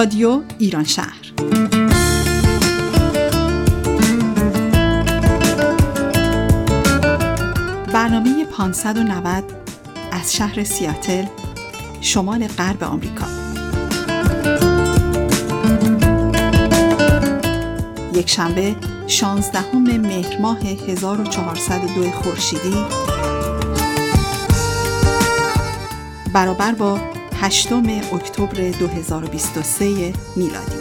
رادیو 0.00 0.42
ایران 0.58 0.84
شهر. 0.84 1.32
برنامه 7.92 8.44
590 8.44 9.44
از 10.12 10.32
شهر 10.32 10.64
سیاتل 10.64 11.24
شمال 12.00 12.46
غرب 12.46 12.84
آمریکا. 12.84 13.26
یک 18.14 18.28
شنبه 18.28 18.76
16 19.06 19.76
مهر 19.76 20.38
ماه 20.38 20.58
1402 20.58 22.10
خورشیدی 22.10 22.84
برابر 26.32 26.72
با 26.72 27.19
8 27.40 27.72
اکتبر 28.12 28.70
2023 28.78 30.12
میلادی. 30.36 30.79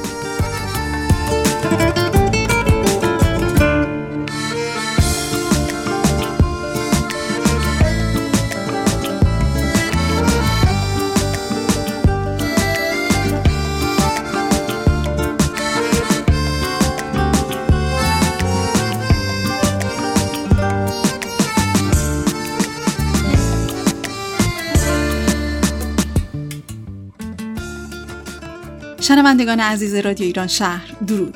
شنوندگان 29.29 29.59
عزیز 29.59 29.95
رادیو 29.95 30.25
ایران 30.25 30.47
شهر 30.47 30.91
درود. 30.91 31.35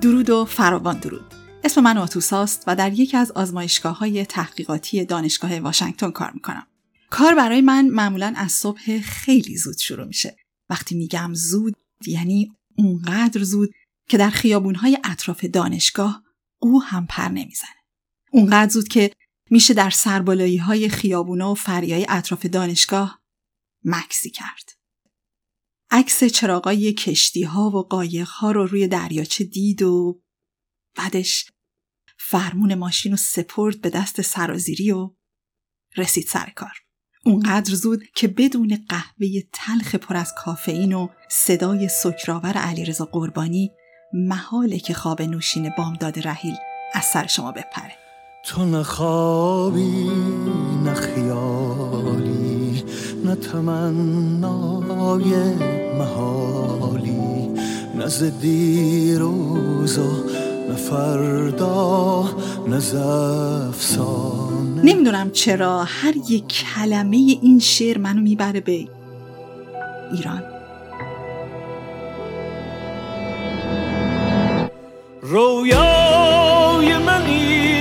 درود 0.00 0.30
و 0.30 0.44
فراوان 0.44 0.98
درود. 0.98 1.34
اسم 1.64 1.80
من 1.80 1.98
آتوساست 1.98 2.64
و 2.66 2.76
در 2.76 2.92
یکی 2.92 3.16
از 3.16 3.32
آزمایشگاه 3.32 3.98
های 3.98 4.24
تحقیقاتی 4.24 5.04
دانشگاه 5.04 5.60
واشنگتن 5.60 6.10
کار 6.10 6.30
می‌کنم. 6.30 6.66
کار 7.10 7.34
برای 7.34 7.60
من 7.60 7.86
معمولا 7.86 8.34
از 8.36 8.52
صبح 8.52 9.00
خیلی 9.00 9.56
زود 9.56 9.78
شروع 9.78 10.06
میشه. 10.06 10.36
وقتی 10.70 10.94
میگم 10.94 11.30
زود 11.34 11.74
یعنی 12.06 12.52
اونقدر 12.78 13.42
زود 13.42 13.70
که 14.08 14.18
در 14.18 14.30
خیابونهای 14.30 14.98
اطراف 15.04 15.44
دانشگاه 15.44 16.22
او 16.58 16.82
هم 16.82 17.06
پر 17.06 17.28
نمی‌زنه. 17.28 17.78
اونقدر 18.32 18.70
زود 18.70 18.88
که 18.88 19.12
میشه 19.50 19.74
در 19.74 19.90
سربالایی 19.90 20.56
های 20.56 20.88
خیابونا 20.88 21.52
و 21.52 21.54
فریای 21.54 22.06
اطراف 22.08 22.46
دانشگاه 22.46 23.22
مکسی 23.84 24.30
کرد. 24.30 24.77
عکس 25.90 26.24
چراغای 26.24 26.92
کشتی 26.92 27.42
ها 27.42 27.70
و 27.70 27.82
قایق 27.82 28.28
ها 28.28 28.50
رو 28.50 28.66
روی 28.66 28.88
دریاچه 28.88 29.44
دید 29.44 29.82
و 29.82 30.22
بعدش 30.96 31.50
فرمون 32.18 32.74
ماشین 32.74 33.12
رو 33.12 33.16
سپرد 33.16 33.80
به 33.80 33.90
دست 33.90 34.22
سرازیری 34.22 34.92
و 34.92 35.10
رسید 35.96 36.26
سر 36.26 36.52
کار. 36.56 36.72
اونقدر 37.24 37.74
زود 37.74 38.04
که 38.16 38.28
بدون 38.28 38.78
قهوه 38.88 39.28
تلخ 39.52 39.94
پر 39.94 40.16
از 40.16 40.34
کافئین 40.44 40.92
و 40.92 41.08
صدای 41.30 41.88
سکرآور 41.88 42.52
علیرضا 42.52 43.04
قربانی 43.04 43.70
محاله 44.12 44.78
که 44.78 44.94
خواب 44.94 45.22
نوشین 45.22 45.70
بامداد 45.78 46.26
رحیل 46.26 46.54
از 46.94 47.04
سر 47.04 47.26
شما 47.26 47.52
بپره. 47.52 47.92
تو 48.44 48.64
نخوابی 48.64 50.10
نخیالی 50.84 52.84
نه 53.24 53.34
تمنای 53.34 55.34
محالی 55.98 57.48
نه 57.94 58.06
ز 58.06 58.22
دیروز 58.40 59.98
و 59.98 60.12
نه 60.68 60.74
فردا 60.74 62.24
نه 62.68 62.80
نمی‌دونم 64.84 65.30
چرا 65.30 65.84
هر 65.84 66.14
یک 66.28 66.44
کلمه 66.48 67.16
این 67.16 67.58
شعر 67.58 67.98
منو 67.98 68.20
می‌بره 68.20 68.60
به 68.60 68.88
ایران. 70.12 70.42
رویای 75.22 76.98
منی 76.98 77.77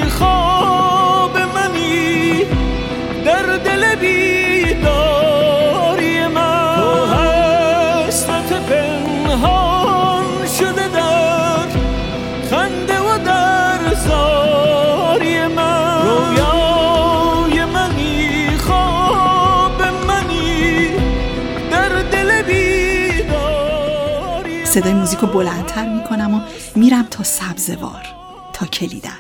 صدای 24.78 24.94
موزیک 24.94 25.20
رو 25.20 25.28
بلندتر 25.28 25.94
می‌کنم 25.94 26.34
و 26.34 26.42
میرم 26.76 27.08
تا 27.12 27.24
سبزوار 27.24 28.06
تا 28.54 28.66
کلیدر 28.66 29.12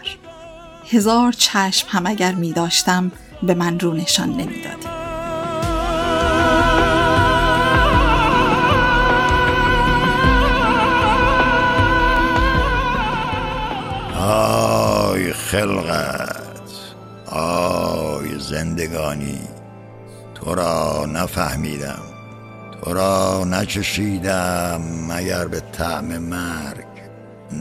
هزار 0.90 1.31
چشم 1.31 1.88
هم 1.90 2.06
اگر 2.06 2.31
می 2.31 2.53
داشتم 2.53 3.12
به 3.44 3.53
من 3.53 3.79
رو 3.79 3.94
نشان 3.94 4.29
نمی‌دادی 4.29 4.88
آی 14.19 15.34
خلقت 15.34 16.69
آی 17.31 18.40
زندگانی 18.40 19.40
تو 20.35 20.56
را 20.56 21.06
نفهمیدم. 21.06 22.06
تو 22.87 22.93
را 22.93 23.43
نچشیدم 23.43 24.81
مگر 25.09 25.47
به 25.47 25.61
طعم 25.71 26.17
مرگ 26.17 26.85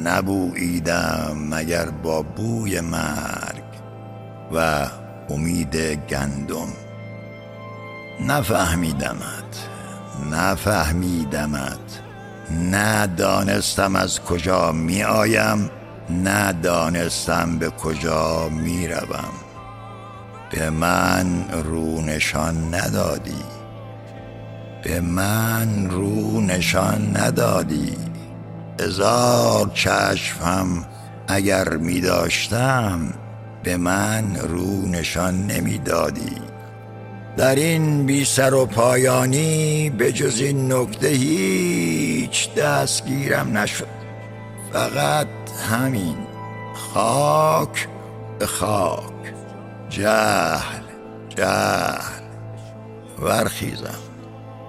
نبوییدم 0.04 1.48
مگر 1.50 1.84
با 1.84 2.22
بوی 2.22 2.81
مرگ 2.81 3.64
و 4.53 4.87
امید 5.31 5.76
گندم. 6.09 6.69
نفهمیدمت 8.26 9.69
نفهمیدمت. 10.31 12.00
ندانستم 12.70 13.97
از 13.97 14.20
کجا 14.20 14.72
می 14.72 15.03
آیم 15.03 15.70
ندانستم 16.25 17.58
به 17.58 17.70
کجا 17.70 18.48
می 18.48 18.88
روم 18.88 19.34
به 20.50 20.70
من 20.70 21.48
رو 21.64 22.00
ندادی. 22.72 23.56
به 24.82 25.00
من 25.00 25.91
رو 25.91 26.41
نشان 26.41 27.16
ندادی. 27.16 27.97
هزار 28.81 29.70
چشم 29.75 30.87
اگر 31.28 31.69
می 31.69 32.00
داشتم 32.00 33.14
به 33.62 33.76
من 33.76 34.37
رو 34.37 34.88
نشان 34.88 35.47
نمی‌دادی 35.47 36.37
در 37.37 37.55
این 37.55 38.06
بی 38.06 38.25
سر 38.25 38.55
و 38.55 38.67
پایانی 38.67 39.90
به 39.90 40.12
جز 40.12 40.40
این 40.40 40.73
نکته 40.73 41.08
هیچ 41.08 42.55
دستگیرم 42.55 43.58
نشد. 43.58 43.87
فقط 44.72 45.26
همین. 45.70 46.17
خاک 46.75 47.88
به 48.38 48.46
خاک. 48.46 49.34
جهل 49.88 50.82
جهل. 51.29 52.22
ورخیزم. 53.22 54.06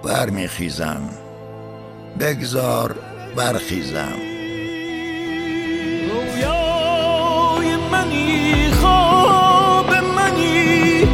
ورمیخیزم 0.04 1.00
بگذار 2.20 2.94
برخیزم. 3.36 4.18
رویای 6.10 7.76
منی 7.92 8.70
خواب 8.70 9.94
منی 9.94 11.04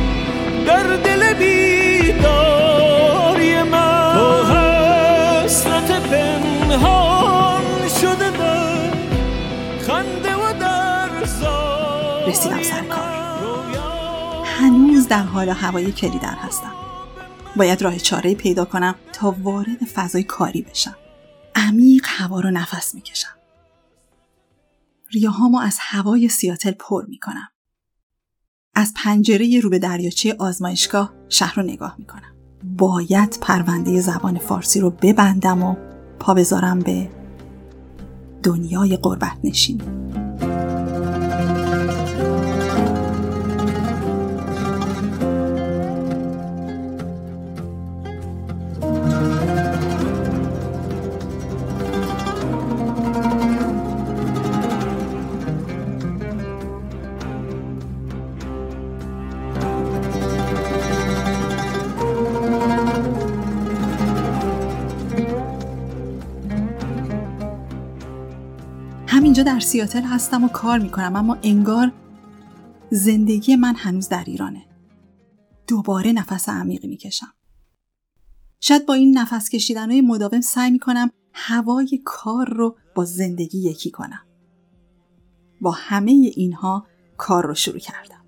در 0.67 0.97
دل 0.97 1.35
بیداری 1.35 2.43
من. 3.63 4.15
تو 4.15 4.45
حسرت 4.55 5.91
پنهان 6.03 7.89
شده 8.01 8.31
در 8.31 8.91
خنده 9.87 10.35
و 10.35 10.53
در 10.61 11.25
زار 11.25 12.29
رسیدم 12.29 12.63
سر 12.63 12.81
کار 12.81 13.15
هنوز 14.45 15.09
در 15.09 15.23
حال 15.23 15.49
هوای 15.49 15.93
کلیدر 15.93 16.35
هستم. 16.47 16.74
باید 17.57 17.83
راه 17.83 17.97
چاره 17.97 18.35
پیدا 18.35 18.65
کنم 18.65 18.95
تا 19.13 19.37
وارد 19.43 19.85
فضای 19.95 20.23
کاری 20.23 20.63
بشم 20.63 20.97
عمیق 21.55 22.05
هوا 22.07 22.41
رو 22.41 22.51
نفس 22.51 22.95
می‌کشم. 22.95 23.37
ریاهامو 25.13 25.59
از 25.59 25.77
هوای 25.81 26.29
سیاتل 26.29 26.73
پر 26.73 27.05
می‌کنم. 27.09 27.49
از 28.75 28.95
پنجره 28.97 29.61
رو 29.61 29.71
به 29.71 29.79
دریاچه 29.79 30.37
آزمایشگاه 30.39 31.13
شهر 31.29 31.55
رو 31.57 31.63
نگاه 31.63 31.97
می‌کنم. 31.99 32.35
باید 32.79 33.39
پرونده 33.41 34.01
زبان 34.01 34.39
فارسی 34.39 34.81
رو 34.81 34.91
ببندم 34.91 35.63
و 35.63 35.77
پا 36.19 36.35
بذارم 36.35 36.79
به 36.79 37.11
دنیای 38.43 38.97
قربت 38.97 39.37
نشین 39.45 39.83
همینجا 69.35 69.53
در 69.53 69.61
سیاتل 69.61 70.03
هستم 70.03 70.45
و 70.45 70.49
کار 70.49 70.79
می‌کنم 70.79 71.17
اما 71.17 71.39
انگار 71.43 71.93
زندگی 72.91 73.57
من 73.57 73.75
هنوز 73.77 74.09
در 74.09 74.25
ایرانه. 74.27 74.63
دوباره 75.69 76.13
نفس 76.13 76.49
عمیقی 76.49 76.89
می‌کشم. 76.89 77.33
شاید 78.61 78.87
با 78.87 78.95
این 78.95 79.19
نفس 79.19 79.49
کشیدنهای 79.49 80.01
مداوم 80.01 80.41
سعی 80.41 80.71
می‌کنم 80.71 81.11
هوای 81.33 82.01
کار 82.05 82.49
رو 82.49 82.77
با 82.95 83.05
زندگی 83.05 83.59
یکی 83.59 83.91
کنم. 83.91 84.21
با 85.61 85.71
همه 85.71 86.11
اینها 86.37 86.87
کار 87.17 87.47
رو 87.47 87.55
شروع 87.55 87.79
کردم. 87.79 88.25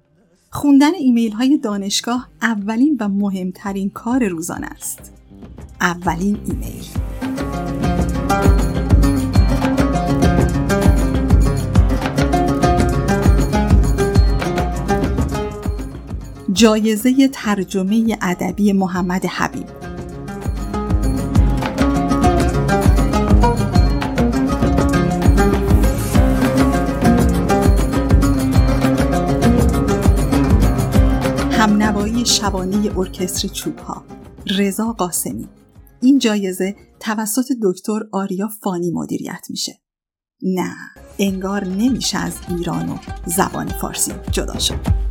خوندن 0.50 0.94
ایمیل 0.94 1.32
های 1.32 1.58
دانشگاه 1.58 2.28
اولین 2.42 2.96
و 3.00 3.08
مهمترین 3.08 3.90
کار 3.90 4.28
روزانه 4.28 4.66
است. 4.66 5.12
اولین 5.80 6.38
ایمیل. 6.46 6.86
جایزه 16.56 17.28
ترجمه 17.28 18.18
ادبی 18.22 18.72
محمد 18.72 19.26
حبیب. 19.26 19.66
همنوایی 31.50 32.26
شبانه 32.26 32.98
ارکستر 32.98 33.48
چوبها. 33.48 34.04
رضا 34.58 34.92
قاسمی. 34.92 35.48
این 36.02 36.18
جایزه 36.18 36.76
توسط 37.00 37.46
دکتر 37.62 38.00
آریا 38.12 38.48
فانی 38.62 38.90
مدیریت 38.90 39.46
میشه. 39.50 39.80
نه 40.42 40.74
انگار 41.18 41.64
نمیشه 41.64 42.18
از 42.18 42.38
ایران 42.48 42.88
و 42.88 42.96
زبان 43.26 43.68
فارسی 43.68 44.12
جدا 44.32 44.58
شد. 44.58 45.06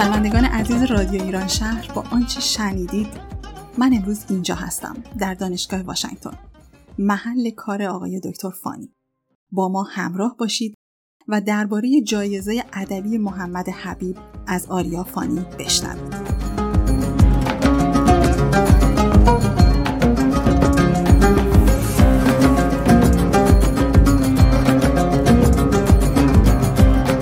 شنوندگان 0.00 0.44
عزیز 0.44 0.82
رادیو 0.82 1.22
ایران 1.22 1.48
شهر 1.48 1.92
با 1.94 2.04
آنچه 2.12 2.40
شنیدید 2.40 3.06
من 3.78 3.92
امروز 3.94 4.24
اینجا 4.28 4.54
هستم 4.54 4.96
در 5.18 5.34
دانشگاه 5.34 5.82
واشنگتن. 5.82 6.38
محل 6.98 7.50
کار 7.50 7.82
آقای 7.82 8.20
دکتر 8.20 8.50
فانی. 8.50 8.94
با 9.52 9.68
ما 9.68 9.82
همراه 9.82 10.36
باشید 10.36 10.74
و 11.28 11.40
درباره 11.40 12.00
جایزه 12.00 12.64
ادبی 12.72 13.18
محمد 13.18 13.68
حبیب 13.68 14.16
از 14.46 14.66
آریا 14.66 15.04
فانی 15.04 15.44
بشنوید. 15.58 16.14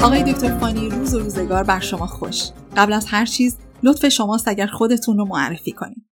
آقای 0.03 0.33
دکتر 0.33 0.59
فانی 0.59 0.89
روز 0.89 1.15
و 1.15 1.19
روزگار 1.19 1.65
بر 1.65 1.81
شما 1.81 2.07
خوش. 2.07 2.51
قبل 2.79 2.93
از 2.93 3.07
هر 3.07 3.27
چیز 3.27 3.59
لطف 3.83 4.09
شماست 4.09 4.49
اگر 4.49 4.67
خودتون 4.67 5.19
رو 5.19 5.25
معرفی 5.25 5.73
کنید. 5.73 6.09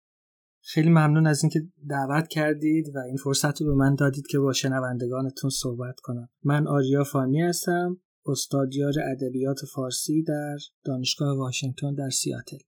خیلی 0.63 0.89
ممنون 0.89 1.27
از 1.27 1.45
اینکه 1.45 1.61
دعوت 1.89 2.29
کردید 2.29 2.97
و 2.97 2.99
این 2.99 3.17
فرصت 3.17 3.61
رو 3.61 3.67
به 3.67 3.75
من 3.75 3.95
دادید 3.95 4.27
که 4.27 4.39
با 4.39 4.53
شنوندگانتون 4.53 5.51
صحبت 5.51 6.01
کنم. 6.03 6.29
من 6.45 6.67
آریا 6.67 7.05
فانی 7.05 7.43
هستم 7.43 7.97
استادیار 8.27 8.93
ادبیات 9.13 9.61
فارسی 9.75 10.23
در 10.23 10.57
دانشگاه 10.85 11.39
واشنگتن 11.39 11.95
در 11.95 12.11
سیاتل. 12.11 12.59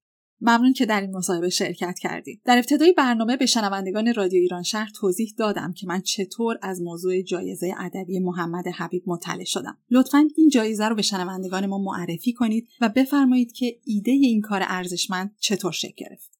ممنون 0.40 0.72
که 0.72 0.86
در 0.86 1.00
این 1.00 1.16
مصاحبه 1.16 1.48
شرکت 1.48 1.98
کردید. 1.98 2.40
در 2.44 2.56
ابتدای 2.56 2.92
برنامه 2.92 3.36
به 3.36 3.46
شنوندگان 3.46 4.14
رادیو 4.14 4.40
ایران 4.40 4.62
شهر 4.62 4.90
توضیح 5.00 5.34
دادم 5.38 5.72
که 5.72 5.86
من 5.86 6.00
چطور 6.00 6.58
از 6.62 6.82
موضوع 6.82 7.22
جایزه 7.22 7.74
ادبی 7.78 8.18
محمد 8.18 8.64
حبیب 8.68 9.02
مطلع 9.06 9.44
شدم. 9.44 9.78
لطفا 9.90 10.28
این 10.36 10.48
جایزه 10.48 10.88
رو 10.88 10.96
به 10.96 11.02
شنوندگان 11.02 11.66
ما 11.66 11.78
معرفی 11.78 12.32
کنید 12.32 12.68
و 12.80 12.88
بفرمایید 12.88 13.52
که 13.52 13.78
ایده 13.84 14.10
این 14.10 14.40
کار 14.40 14.60
ارزشمند 14.64 15.34
چطور 15.40 15.72
شکل 15.72 15.94
گرفت. 15.96 16.36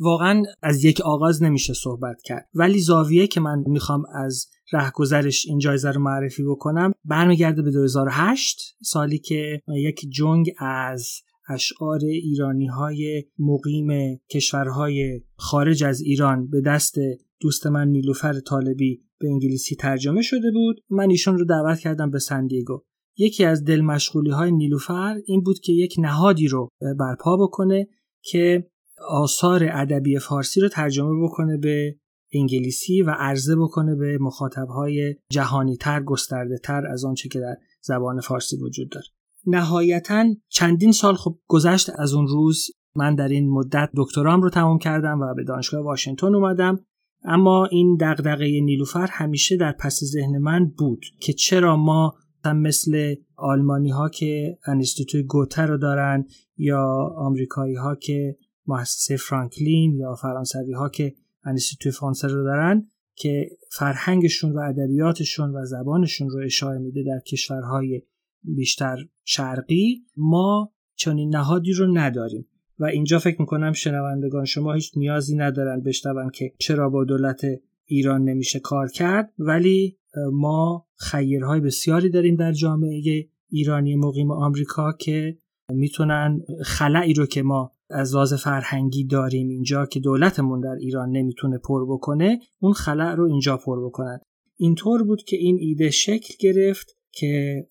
واقعا 0.00 0.42
از 0.62 0.84
یک 0.84 1.00
آغاز 1.00 1.42
نمیشه 1.42 1.74
صحبت 1.74 2.22
کرد 2.22 2.48
ولی 2.54 2.78
زاویه 2.78 3.26
که 3.26 3.40
من 3.40 3.64
می‌خوام 3.66 4.04
از 4.14 4.46
رهگذرش 4.72 5.46
این 5.46 5.58
جایزه 5.58 5.90
رو 5.90 6.00
معرفی 6.00 6.42
بکنم 6.42 6.92
برمیگرده 7.04 7.62
به 7.62 7.70
2008 7.70 8.76
سالی 8.82 9.18
که 9.18 9.62
یک 9.68 10.06
جنگ 10.10 10.50
از 10.58 11.22
اشعار 11.48 12.00
ایرانی 12.04 12.66
های 12.66 13.24
مقیم 13.38 14.20
کشورهای 14.30 15.20
خارج 15.36 15.84
از 15.84 16.00
ایران 16.00 16.48
به 16.48 16.60
دست 16.60 16.94
دوست 17.40 17.66
من 17.66 17.88
نیلوفر 17.88 18.40
طالبی 18.40 19.02
به 19.18 19.28
انگلیسی 19.28 19.76
ترجمه 19.76 20.22
شده 20.22 20.50
بود. 20.50 20.80
من 20.90 21.10
ایشون 21.10 21.38
رو 21.38 21.44
دعوت 21.44 21.78
کردم 21.78 22.10
به 22.10 22.18
سندیگو 22.18 22.82
یکی 23.16 23.44
از 23.44 23.64
دل 23.64 23.80
مشغولی 23.80 24.30
های 24.30 24.52
نیلوفر 24.52 25.20
این 25.26 25.42
بود 25.42 25.58
که 25.58 25.72
یک 25.72 25.94
نهادی 25.98 26.48
رو 26.48 26.68
برپا 26.98 27.36
بکنه 27.36 27.88
که 28.22 28.70
آثار 29.08 29.68
ادبی 29.72 30.18
فارسی 30.18 30.60
رو 30.60 30.68
ترجمه 30.68 31.24
بکنه 31.24 31.56
به 31.56 31.96
انگلیسی 32.32 33.02
و 33.02 33.10
عرضه 33.10 33.56
بکنه 33.56 33.94
به 33.94 34.18
مخاطبهای 34.20 35.16
جهانی 35.30 35.76
تر 35.76 36.02
گسترده 36.02 36.58
تر 36.58 36.86
از 36.86 37.04
آنچه 37.04 37.28
که 37.28 37.40
در 37.40 37.56
زبان 37.80 38.20
فارسی 38.20 38.56
وجود 38.56 38.88
داره. 38.90 39.06
نهایتا 39.48 40.24
چندین 40.48 40.92
سال 40.92 41.14
خب 41.14 41.38
گذشت 41.46 41.90
از 41.98 42.14
اون 42.14 42.26
روز. 42.26 42.66
من 42.96 43.14
در 43.14 43.28
این 43.28 43.50
مدت 43.50 43.90
دکترام 43.96 44.42
رو 44.42 44.50
تمام 44.50 44.78
کردم 44.78 45.20
و 45.20 45.34
به 45.34 45.44
دانشگاه 45.44 45.80
واشنگتن 45.80 46.34
اومدم. 46.34 46.84
اما 47.24 47.66
این 47.66 47.98
دغدغه 48.00 48.60
نیلوفر 48.60 49.06
همیشه 49.06 49.56
در 49.56 49.72
پس 49.72 50.00
ذهن 50.04 50.38
من 50.38 50.72
بود 50.78 51.04
که 51.20 51.32
چرا 51.32 51.76
ما 51.76 52.14
مثل 52.44 53.14
آلمانی 53.36 53.90
ها 53.90 54.08
که 54.08 54.58
انستیتوی 54.66 55.22
گوته 55.22 55.62
رو 55.62 55.78
دارن 55.78 56.26
یا 56.56 57.14
آمریکایی 57.16 57.74
ها 57.74 57.94
که 57.94 58.36
مؤسسه 58.66 59.16
فرانکلین 59.16 59.96
یا 59.96 60.14
فرانسوی 60.14 60.72
ها 60.72 60.88
که 60.88 61.14
انستیتوی 61.44 61.92
فرانسه 61.92 62.28
رو 62.28 62.44
دارن 62.44 62.90
که 63.14 63.50
فرهنگشون 63.72 64.52
و 64.52 64.58
ادبیاتشون 64.58 65.50
و 65.56 65.64
زبانشون 65.64 66.30
رو 66.30 66.44
اشاره 66.44 66.78
میده 66.78 67.02
در 67.02 67.20
کشورهای 67.20 68.02
بیشتر 68.42 68.96
شرقی 69.30 70.02
ما 70.16 70.72
چنین 70.94 71.36
نهادی 71.36 71.72
رو 71.72 71.98
نداریم. 71.98 72.46
و 72.78 72.84
اینجا 72.84 73.18
فکر 73.18 73.40
می‌کنم 73.40 73.72
شنوندگان 73.72 74.44
شما 74.44 74.72
هیچ 74.72 74.92
نیازی 74.96 75.36
ندارن 75.36 75.80
بشنون 75.80 76.30
که 76.30 76.52
چرا 76.58 76.90
با 76.90 77.04
دولت 77.04 77.40
ایران 77.84 78.24
نمیشه 78.24 78.60
کار 78.60 78.88
کرد 78.88 79.32
ولی 79.38 79.98
ما 80.32 80.86
خیرهای 80.96 81.60
بسیاری 81.60 82.10
داریم 82.10 82.36
در 82.36 82.52
جامعه 82.52 83.28
ایرانی 83.50 83.96
مقیم 83.96 84.30
آمریکا 84.30 84.92
که 84.92 85.38
می‌تونن 85.72 86.40
خلعی 86.64 87.14
رو 87.14 87.26
که 87.26 87.42
ما 87.42 87.72
از 87.90 88.14
لحاظ 88.14 88.34
فرهنگی 88.34 89.04
داریم 89.04 89.48
اینجا 89.48 89.86
که 89.86 90.00
دولتمون 90.00 90.60
در 90.60 90.76
ایران 90.80 91.10
نمی‌تونه 91.10 91.58
پر 91.58 91.84
بکنه 91.92 92.40
اون 92.58 92.72
خلع 92.72 93.14
رو 93.14 93.24
اینجا 93.24 93.56
پر 93.56 93.84
بکنن. 93.84 94.20
اینطور 94.56 95.04
بود 95.04 95.22
که 95.22 95.36
این 95.36 95.58
ایده 95.60 95.90
شکل 95.90 96.34
گرفت 96.40 96.96
که 97.12 97.66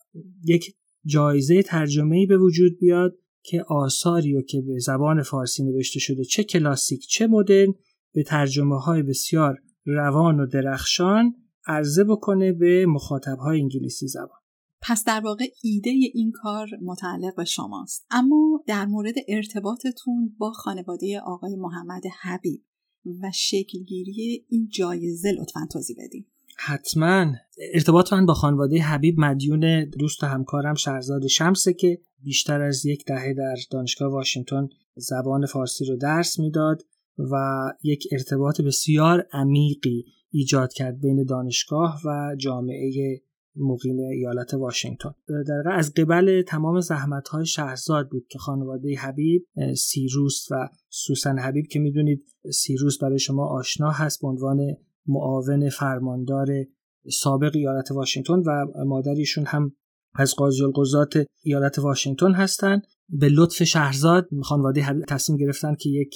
یک 0.45 0.75
جایزه 1.07 1.63
ترجمه‌ای 1.63 2.25
به 2.25 2.37
وجود 2.37 2.77
بیاد 2.79 3.17
که 3.43 3.63
آثاری 3.67 4.33
رو 4.33 4.41
که 4.41 4.61
به 4.61 4.79
زبان 4.79 5.21
فارسی 5.21 5.63
نوشته 5.63 5.99
شده 5.99 6.23
چه 6.23 6.43
کلاسیک 6.43 7.07
چه 7.09 7.27
مدرن 7.27 7.73
به 8.13 8.23
ترجمه 8.23 8.79
های 8.79 9.03
بسیار 9.03 9.57
روان 9.85 10.39
و 10.39 10.45
درخشان 10.45 11.35
عرضه 11.67 12.03
بکنه 12.03 12.53
به 12.53 12.85
مخاطب 12.85 13.37
های 13.37 13.61
انگلیسی 13.61 14.07
زبان. 14.07 14.39
پس 14.81 15.03
در 15.03 15.19
واقع 15.19 15.45
ایده 15.63 15.89
این 15.89 16.31
کار 16.31 16.69
متعلق 16.81 17.35
به 17.35 17.45
شماست. 17.45 18.05
اما 18.09 18.63
در 18.67 18.85
مورد 18.85 19.15
ارتباطتون 19.27 20.35
با 20.37 20.51
خانواده 20.51 21.19
آقای 21.19 21.55
محمد 21.55 22.03
حبیب 22.21 22.63
و 23.21 23.31
شکلگیری 23.33 24.45
این 24.49 24.67
جایزه 24.71 25.31
لطفا 25.31 25.67
توضیح 25.71 25.95
بدید 25.99 26.27
حتما. 26.59 27.33
ارتباط 27.73 28.13
من 28.13 28.25
با 28.25 28.33
خانواده 28.33 28.81
حبیب 28.81 29.19
مدیون 29.19 29.85
دوست 29.85 30.23
و 30.23 30.27
همکارم 30.27 30.73
شهرزاد 30.73 31.27
شمسه 31.27 31.73
که 31.73 31.99
بیشتر 32.23 32.61
از 32.61 32.85
یک 32.85 33.05
دهه 33.05 33.33
در 33.33 33.55
دانشگاه 33.71 34.11
واشنگتن 34.11 34.69
زبان 34.95 35.45
فارسی 35.45 35.85
رو 35.85 35.95
درس 35.95 36.39
می‌داد 36.39 36.81
و 37.17 37.35
یک 37.83 38.07
ارتباط 38.11 38.61
بسیار 38.61 39.27
عمیقی 39.33 40.05
ایجاد 40.31 40.73
کرد 40.73 41.01
بین 41.01 41.23
دانشگاه 41.23 42.01
و 42.05 42.35
جامعه 42.37 43.21
مقیم 43.55 43.99
ایالت 43.99 44.53
واشنگتن. 44.53 45.13
در 45.47 45.71
از 45.71 45.93
قبل 45.93 46.41
تمام 46.41 46.79
زحمت 46.79 47.27
های 47.27 47.45
شهرزاد 47.45 48.09
بود 48.09 48.27
که 48.29 48.39
خانواده 48.39 48.95
حبیب 48.95 49.45
سیروس 49.77 50.47
و 50.51 50.69
سوسن 50.89 51.37
حبیب 51.37 51.67
که 51.67 51.79
می‌دونید 51.79 52.25
سیروس 52.53 52.97
برای 52.97 53.19
شما 53.19 53.45
آشنا 53.45 53.91
هست 53.91 54.21
به 54.21 54.27
عنوان 54.27 54.77
معاون 55.07 55.69
فرماندار 55.69 56.47
سابق 57.11 57.51
ایالت 57.55 57.91
واشنگتن 57.91 58.39
و 58.39 58.65
مادریشون 58.85 59.45
هم 59.45 59.71
از 60.15 60.35
قاضی 60.35 60.63
القضات 60.63 61.25
ایالت 61.43 61.79
واشنگتن 61.79 62.33
هستند 62.33 62.87
به 63.09 63.29
لطف 63.29 63.63
شهرزاد 63.63 64.27
خانواده 64.43 65.01
تصمیم 65.07 65.37
گرفتن 65.37 65.75
که 65.75 65.89
یک 65.89 66.15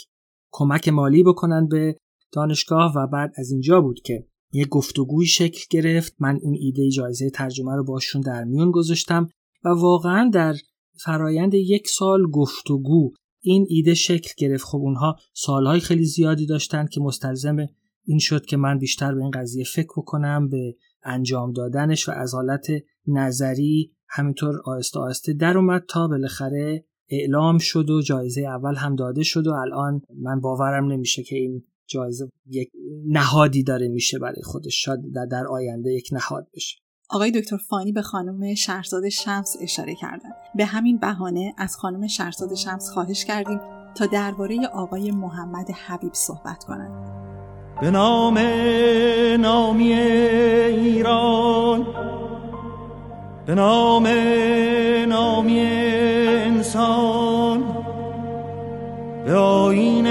کمک 0.51 0.89
مالی 0.89 1.23
بکنن 1.23 1.67
به 1.67 1.97
دانشگاه 2.31 2.93
و 2.95 3.07
بعد 3.07 3.33
از 3.37 3.51
اینجا 3.51 3.81
بود 3.81 4.01
که 4.01 4.27
یک 4.53 4.67
گفتگوی 4.67 5.25
شکل 5.25 5.61
گرفت. 5.69 6.15
من 6.19 6.39
این 6.43 6.57
ایده 6.59 6.89
جایزه 6.89 7.29
ترجمه 7.29 7.75
رو 7.75 7.83
باشون 7.83 8.21
در 8.21 8.43
میون 8.43 8.71
گذاشتم 8.71 9.29
و 9.63 9.69
واقعا 9.69 10.29
در 10.33 10.55
فرایند 11.03 11.53
یک 11.53 11.89
سال 11.89 12.31
گفتگو 12.31 13.11
این 13.41 13.65
ایده 13.69 13.93
شکل 13.93 14.29
گرفت. 14.37 14.63
خب 14.63 14.77
اونها 14.77 15.15
سالهای 15.33 15.79
خیلی 15.79 16.05
زیادی 16.05 16.45
داشتن 16.45 16.85
که 16.85 17.01
مستلزم 17.01 17.67
این 18.05 18.19
شد 18.19 18.45
که 18.45 18.57
من 18.57 18.77
بیشتر 18.77 19.13
به 19.15 19.21
این 19.21 19.31
قضیه 19.31 19.63
فکر 19.63 19.89
بکنم 19.97 20.49
به 20.49 20.75
انجام 21.03 21.53
دادنش 21.53 22.09
و 22.09 22.11
از 22.11 22.33
حالت 22.33 22.67
نظری 23.07 23.91
همینطور 24.09 24.61
آهسته 24.65 24.99
آهسته 24.99 25.33
در 25.33 25.57
اومد 25.57 25.83
تا 25.89 26.07
بالاخره 26.07 26.85
اعلام 27.09 27.57
شد 27.57 27.89
و 27.89 28.01
جایزه 28.01 28.41
اول 28.41 28.75
هم 28.75 28.95
داده 28.95 29.23
شد 29.23 29.47
و 29.47 29.51
الان 29.51 30.01
من 30.17 30.39
باورم 30.39 30.91
نمیشه 30.91 31.23
که 31.23 31.35
این 31.35 31.63
جایزه 31.87 32.29
یک 32.45 32.71
نهادی 33.07 33.63
داره 33.63 33.87
میشه 33.87 34.19
برای 34.19 34.41
خودش 34.43 34.83
شاید 34.85 34.99
در 35.31 35.47
آینده 35.47 35.91
یک 35.91 36.09
نهاد 36.11 36.47
بشه. 36.53 36.77
آقای 37.09 37.31
دکتر 37.31 37.57
فانی 37.57 37.91
به 37.91 38.01
خانم 38.01 38.55
شهرزاد 38.55 39.09
شمس 39.09 39.57
اشاره 39.61 39.95
کردن 39.95 40.29
به 40.55 40.65
همین 40.65 40.97
بهانه 40.97 41.53
از 41.57 41.75
خانم 41.75 42.07
شهرزاد 42.07 42.55
شمس 42.55 42.89
خواهش 42.89 43.25
کردیم 43.25 43.59
تا 43.95 44.05
درباره 44.05 44.67
آقای 44.67 45.11
محمد 45.11 45.71
حبیب 45.71 46.13
صحبت 46.13 46.63
کنند. 46.63 47.21
به 47.81 47.91
نام 47.91 48.37
نامی 49.39 49.93
ایران. 49.93 51.85
به 53.45 53.55
نام 53.55 54.07
نامی 55.07 55.59
انسان. 56.45 57.63
به 59.25 59.35
آین 59.35 60.07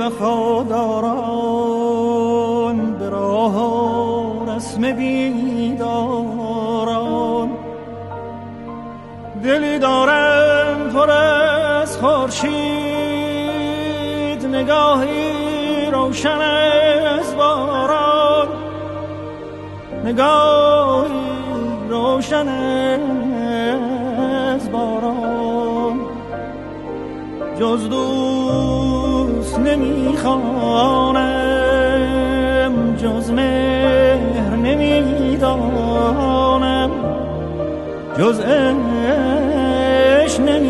وفاداران. 0.00 1.36
به 2.98 3.08
راه 3.10 3.56
رسم 4.56 4.92
بیداران. 4.92 5.76
دلی 9.44 9.78
دارم 9.78 10.90
پر 10.94 11.10
از 11.10 11.96
خورشید. 11.96 12.86
نگاهی 14.46 15.15
روشن 16.06 16.40
از 17.18 17.36
باران 17.36 18.48
نگاهی 20.04 21.10
روشن 21.88 22.48
از 24.54 24.72
باران 24.72 26.00
جز 27.60 27.88
دوست 27.88 29.58
نمی‌خوانم 29.58 31.26
جز 32.96 33.30
مهر 33.30 34.56
نمی‌دانم 34.56 36.90
جز 38.18 38.40
اش 38.40 40.40
نمی‌خواهم 40.40 40.65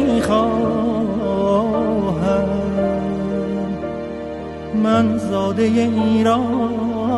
زاده 5.30 5.62
ایرانم 5.62 7.16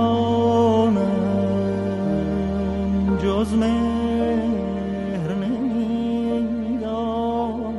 جز 3.22 3.48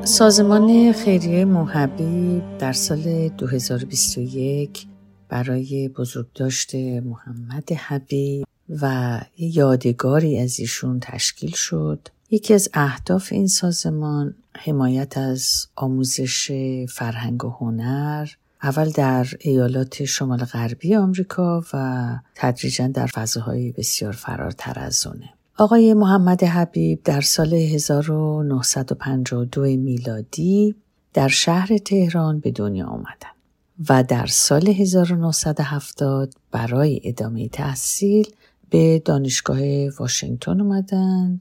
سازمان 0.03 0.91
خیریه 0.91 1.45
محبی 1.45 2.41
در 2.59 2.74
سال 2.74 3.29
2021 3.29 4.88
برای 5.29 5.89
بزرگداشت 5.89 6.75
محمد 6.75 7.71
حبیب 7.71 8.45
و 8.81 9.19
یادگاری 9.38 10.39
از 10.39 10.59
ایشون 10.59 11.00
تشکیل 11.00 11.51
شد. 11.51 12.07
یکی 12.31 12.53
از 12.53 12.69
اهداف 12.74 13.31
این 13.31 13.48
سازمان 13.48 14.36
حمایت 14.55 15.17
از 15.17 15.67
آموزش 15.75 16.51
فرهنگ 16.89 17.45
و 17.45 17.50
هنر 17.50 18.27
اول 18.63 18.89
در 18.89 19.28
ایالات 19.39 20.06
شمال 20.06 20.39
غربی 20.39 20.96
آمریکا 20.96 21.63
و 21.74 22.10
تدریجا 22.36 22.88
در 22.88 23.08
فضاهای 23.08 23.72
بسیار 23.72 24.12
فرارتر 24.12 24.80
از 24.80 25.08
اونه. 25.08 25.30
آقای 25.58 25.94
محمد 25.94 26.44
حبیب 26.44 27.04
در 27.04 27.22
سال 27.22 27.54
1952 27.54 29.62
میلادی 29.62 30.75
در 31.13 31.28
شهر 31.28 31.78
تهران 31.78 32.39
به 32.39 32.51
دنیا 32.51 32.86
آمدن 32.86 33.30
و 33.89 34.04
در 34.04 34.25
سال 34.25 34.68
1970 34.68 36.34
برای 36.51 37.01
ادامه 37.04 37.50
تحصیل 37.50 38.28
به 38.70 39.01
دانشگاه 39.06 39.89
واشنگتن 40.00 40.62
اومدن 40.62 41.39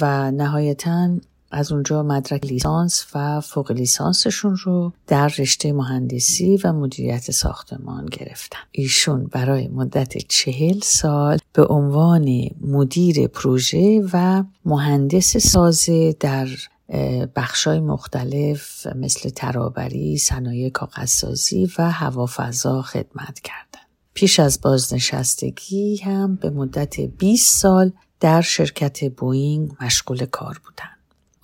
و 0.00 0.30
نهایتا 0.30 1.16
از 1.54 1.72
اونجا 1.72 2.02
مدرک 2.02 2.46
لیسانس 2.46 3.06
و 3.14 3.40
فوق 3.40 3.72
لیسانسشون 3.72 4.56
رو 4.56 4.92
در 5.06 5.32
رشته 5.38 5.72
مهندسی 5.72 6.56
و 6.64 6.72
مدیریت 6.72 7.30
ساختمان 7.30 8.06
گرفتن. 8.06 8.58
ایشون 8.70 9.24
برای 9.24 9.68
مدت 9.68 10.18
چهل 10.18 10.80
سال 10.82 11.38
به 11.52 11.66
عنوان 11.66 12.50
مدیر 12.60 13.26
پروژه 13.26 14.08
و 14.12 14.44
مهندس 14.64 15.36
سازه 15.36 16.12
در 16.20 16.48
بخشای 17.36 17.80
مختلف 17.80 18.86
مثل 18.96 19.28
ترابری، 19.28 20.18
صنایع 20.18 20.70
کاغذسازی 20.70 21.70
و 21.78 21.90
هوافضا 21.90 22.82
خدمت 22.82 23.40
کردن. 23.40 23.84
پیش 24.14 24.40
از 24.40 24.60
بازنشستگی 24.60 25.96
هم 25.96 26.36
به 26.36 26.50
مدت 26.50 27.00
20 27.00 27.60
سال 27.60 27.92
در 28.20 28.40
شرکت 28.40 29.04
بوینگ 29.04 29.72
مشغول 29.80 30.26
کار 30.26 30.60
بودن. 30.64 30.93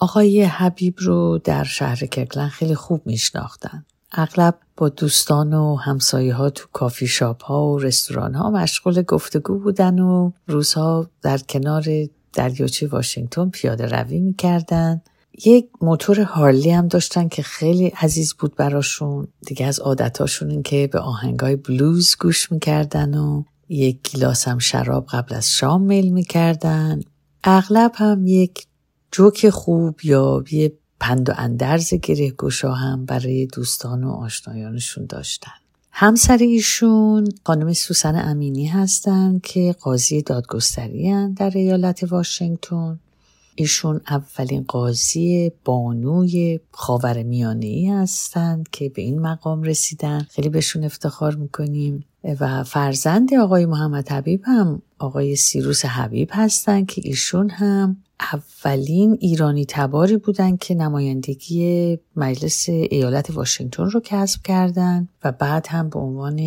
آقای 0.00 0.42
حبیب 0.42 0.94
رو 0.98 1.40
در 1.44 1.64
شهر 1.64 1.96
کرکلند 1.96 2.48
خیلی 2.48 2.74
خوب 2.74 3.02
میشناختن. 3.06 3.84
اغلب 4.12 4.58
با 4.76 4.88
دوستان 4.88 5.54
و 5.54 5.76
همسایه 5.76 6.34
ها 6.34 6.50
تو 6.50 6.66
کافی 6.72 7.06
شاپ 7.06 7.44
ها 7.44 7.66
و 7.66 7.78
رستوران 7.78 8.34
ها 8.34 8.50
مشغول 8.50 9.02
گفتگو 9.02 9.58
بودن 9.58 9.98
و 9.98 10.30
روزها 10.46 11.10
در 11.22 11.38
کنار 11.38 11.84
دریاچه 12.32 12.86
واشنگتن 12.86 13.50
پیاده 13.50 13.86
روی 13.86 14.20
می‌کردن. 14.20 15.00
یک 15.44 15.68
موتور 15.80 16.20
هارلی 16.20 16.70
هم 16.70 16.88
داشتن 16.88 17.28
که 17.28 17.42
خیلی 17.42 17.86
عزیز 17.86 18.34
بود 18.34 18.56
براشون. 18.56 19.28
دیگه 19.46 19.66
از 19.66 19.80
عادتاشون 19.80 20.50
این 20.50 20.62
که 20.62 20.88
به 20.92 20.98
آهنگای 20.98 21.56
بلوز 21.56 22.16
گوش 22.20 22.52
می‌کردن 22.52 23.14
و 23.14 23.42
یک 23.68 24.10
گیلاس 24.10 24.48
هم 24.48 24.58
شراب 24.58 25.06
قبل 25.06 25.34
از 25.34 25.50
شام 25.50 25.82
میل 25.82 26.12
می‌کردن. 26.12 27.00
اغلب 27.44 27.92
هم 27.94 28.26
یک 28.26 28.66
جوک 29.12 29.50
خوب 29.50 30.04
یا 30.04 30.44
یه 30.50 30.72
پند 31.00 31.30
و 31.30 31.32
اندرز 31.36 31.94
گره 31.94 32.30
گشا 32.30 32.72
هم 32.72 33.04
برای 33.04 33.46
دوستان 33.46 34.04
و 34.04 34.10
آشنایانشون 34.10 35.06
داشتن. 35.06 35.52
همسر 35.92 36.36
ایشون 36.36 37.28
خانم 37.44 37.72
سوسن 37.72 38.28
امینی 38.28 38.66
هستند 38.66 39.42
که 39.42 39.74
قاضی 39.80 40.22
دادگستری 40.22 41.28
در 41.36 41.50
ایالت 41.54 42.02
واشنگتن. 42.02 43.00
ایشون 43.54 44.00
اولین 44.10 44.64
قاضی 44.68 45.52
بانوی 45.64 46.60
خاور 46.70 47.22
میانه 47.22 47.66
ای 47.66 47.88
هستند 47.88 48.68
که 48.72 48.88
به 48.88 49.02
این 49.02 49.18
مقام 49.18 49.62
رسیدن. 49.62 50.26
خیلی 50.30 50.48
بهشون 50.48 50.84
افتخار 50.84 51.34
می‌کنیم. 51.34 52.04
و 52.40 52.64
فرزند 52.64 53.34
آقای 53.34 53.66
محمد 53.66 54.08
حبیب 54.08 54.42
هم 54.44 54.82
آقای 54.98 55.36
سیروس 55.36 55.84
حبیب 55.84 56.28
هستند 56.32 56.86
که 56.86 57.02
ایشون 57.04 57.50
هم 57.50 57.96
اولین 58.20 59.18
ایرانی 59.20 59.64
تباری 59.68 60.16
بودند 60.16 60.58
که 60.58 60.74
نمایندگی 60.74 61.98
مجلس 62.16 62.68
ایالت 62.68 63.30
واشنگتن 63.30 63.90
رو 63.90 64.00
کسب 64.04 64.42
کردند 64.42 65.08
و 65.24 65.32
بعد 65.32 65.66
هم 65.66 65.88
به 65.88 65.98
عنوان 65.98 66.40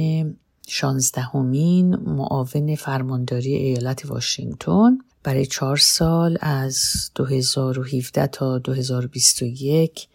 شانزدهمین 0.67 1.95
معاون 1.95 2.75
فرمانداری 2.75 3.53
ایالت 3.53 4.05
واشنگتن 4.05 4.97
برای 5.23 5.45
چهار 5.45 5.77
سال 5.77 6.37
از 6.41 6.81
2017 7.15 8.27
تا 8.27 8.57
2021 8.57 10.07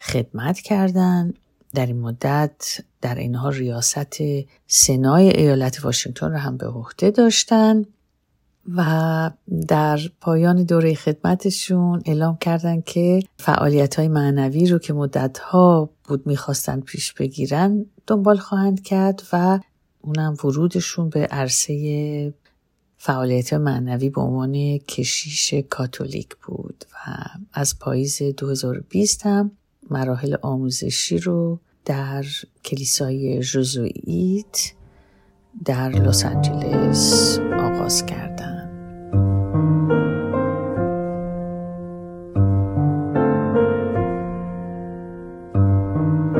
خدمت 0.00 0.60
کردند. 0.60 1.38
در 1.74 1.86
این 1.86 2.00
مدت 2.00 2.80
در 3.00 3.14
اینها 3.14 3.48
ریاست 3.48 4.22
سنای 4.66 5.28
ایالت 5.28 5.84
واشنگتن 5.84 6.30
را 6.30 6.38
هم 6.38 6.56
به 6.56 6.66
عهده 6.66 7.10
داشتند 7.10 7.86
و 8.76 9.30
در 9.68 10.00
پایان 10.20 10.64
دوره 10.64 10.94
خدمتشون 10.94 12.02
اعلام 12.06 12.36
کردند 12.36 12.84
که 12.84 13.22
فعالیت 13.38 13.94
های 13.94 14.08
معنوی 14.08 14.66
رو 14.66 14.78
که 14.78 14.92
مدتها 14.92 15.90
بود 16.04 16.26
می‌خواستند 16.26 16.84
پیش 16.84 17.12
بگیرن 17.12 17.86
دنبال 18.06 18.36
خواهند 18.36 18.82
کرد 18.82 19.22
و 19.32 19.58
اونم 20.00 20.36
ورودشون 20.44 21.08
به 21.08 21.26
عرصه 21.26 22.34
فعالیت 22.96 23.52
معنوی 23.52 24.10
به 24.10 24.20
عنوان 24.20 24.78
کشیش 24.78 25.54
کاتولیک 25.54 26.36
بود 26.36 26.84
و 26.92 27.24
از 27.52 27.78
پاییز 27.78 28.22
2020 28.22 29.26
هم 29.26 29.50
مراحل 29.90 30.36
آموزشی 30.42 31.18
رو 31.18 31.60
در 31.84 32.24
کلیسای 32.64 33.40
جزوئیت 33.42 34.72
در 35.64 35.88
لس 35.88 36.24
آنجلس 36.24 37.38
آغاز 37.38 38.06
کردن. 38.06 38.57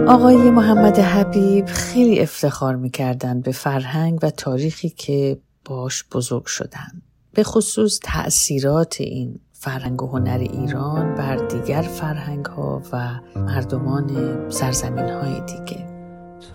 آقای 0.09 0.51
محمد 0.51 0.99
حبیب 0.99 1.67
خیلی 1.67 2.21
افتخار 2.21 2.77
می‌کردند 2.77 3.43
به 3.43 3.53
فرهنگ 3.53 4.19
و 4.23 4.31
تاریخی 4.31 4.89
که 4.89 5.39
باش 5.65 6.05
بزرگ 6.13 6.47
شدن. 6.47 7.03
به 7.35 7.43
خصوص 7.43 8.01
تأثیرات 8.03 8.97
این 9.01 9.41
فرهنگ 9.53 10.03
و 10.03 10.07
هنر 10.07 10.39
ایران 10.39 11.15
بر 11.15 11.37
دیگر 11.37 11.83
فرهنگ 11.83 12.47
ها 12.47 12.83
و 12.93 13.21
مردمان 13.37 14.51
سرزمین 14.51 15.09
های 15.09 15.41
دیگه. 15.41 15.87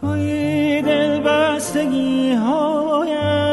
توی 0.02 0.82
دل 0.82 1.20
بستگی 1.20 2.36
پناه 2.36 3.53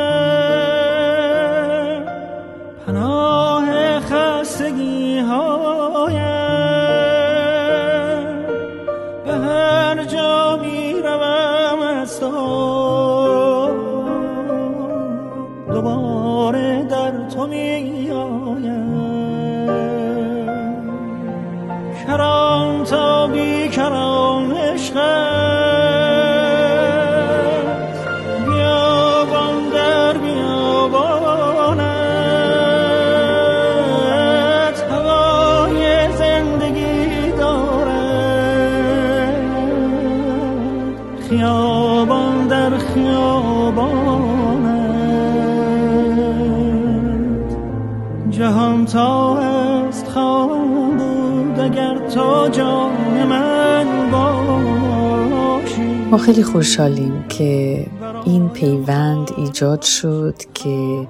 ما 56.10 56.18
خیلی 56.18 56.42
خوشحالیم 56.42 57.24
که 57.28 57.86
این 58.26 58.48
پیوند 58.48 59.30
ایجاد 59.36 59.82
شد 59.82 60.34
که 60.54 61.08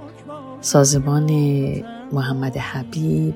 سازمان 0.60 1.30
محمد 2.12 2.56
حبیب 2.56 3.34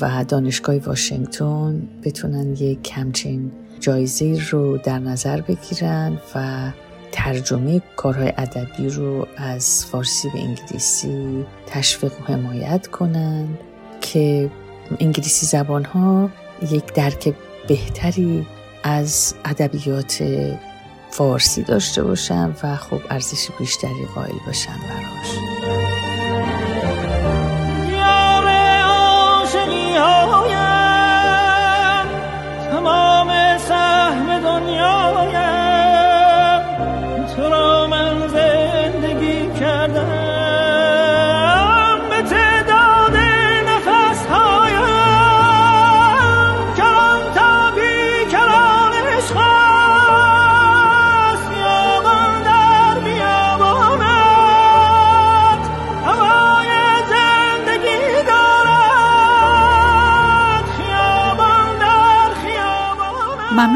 و 0.00 0.24
دانشگاه 0.24 0.76
واشنگتن 0.76 1.88
بتونن 2.04 2.52
یک 2.52 2.92
همچین 2.94 3.52
جایزه 3.80 4.38
رو 4.50 4.78
در 4.78 4.98
نظر 4.98 5.40
بگیرن 5.40 6.18
و 6.34 6.70
ترجمه 7.12 7.82
کارهای 7.96 8.32
ادبی 8.36 8.88
رو 8.88 9.26
از 9.36 9.86
فارسی 9.86 10.28
به 10.28 10.38
انگلیسی 10.38 11.44
تشویق 11.66 12.12
و 12.12 12.32
حمایت 12.32 12.86
کنند 12.86 13.58
که 14.00 14.50
انگلیسی 15.00 15.46
زبان 15.46 15.84
ها 15.84 16.30
یک 16.70 16.92
درک 16.94 17.34
بهتری 17.68 18.46
از 18.82 19.34
ادبیات 19.44 20.22
فارسی 21.16 21.62
داشته 21.62 22.02
باشن 22.02 22.54
و 22.62 22.76
خب 22.76 23.00
ارزش 23.10 23.50
بیشتری 23.58 24.06
قائل 24.14 24.38
باشن 24.46 24.76
براش. 24.88 25.55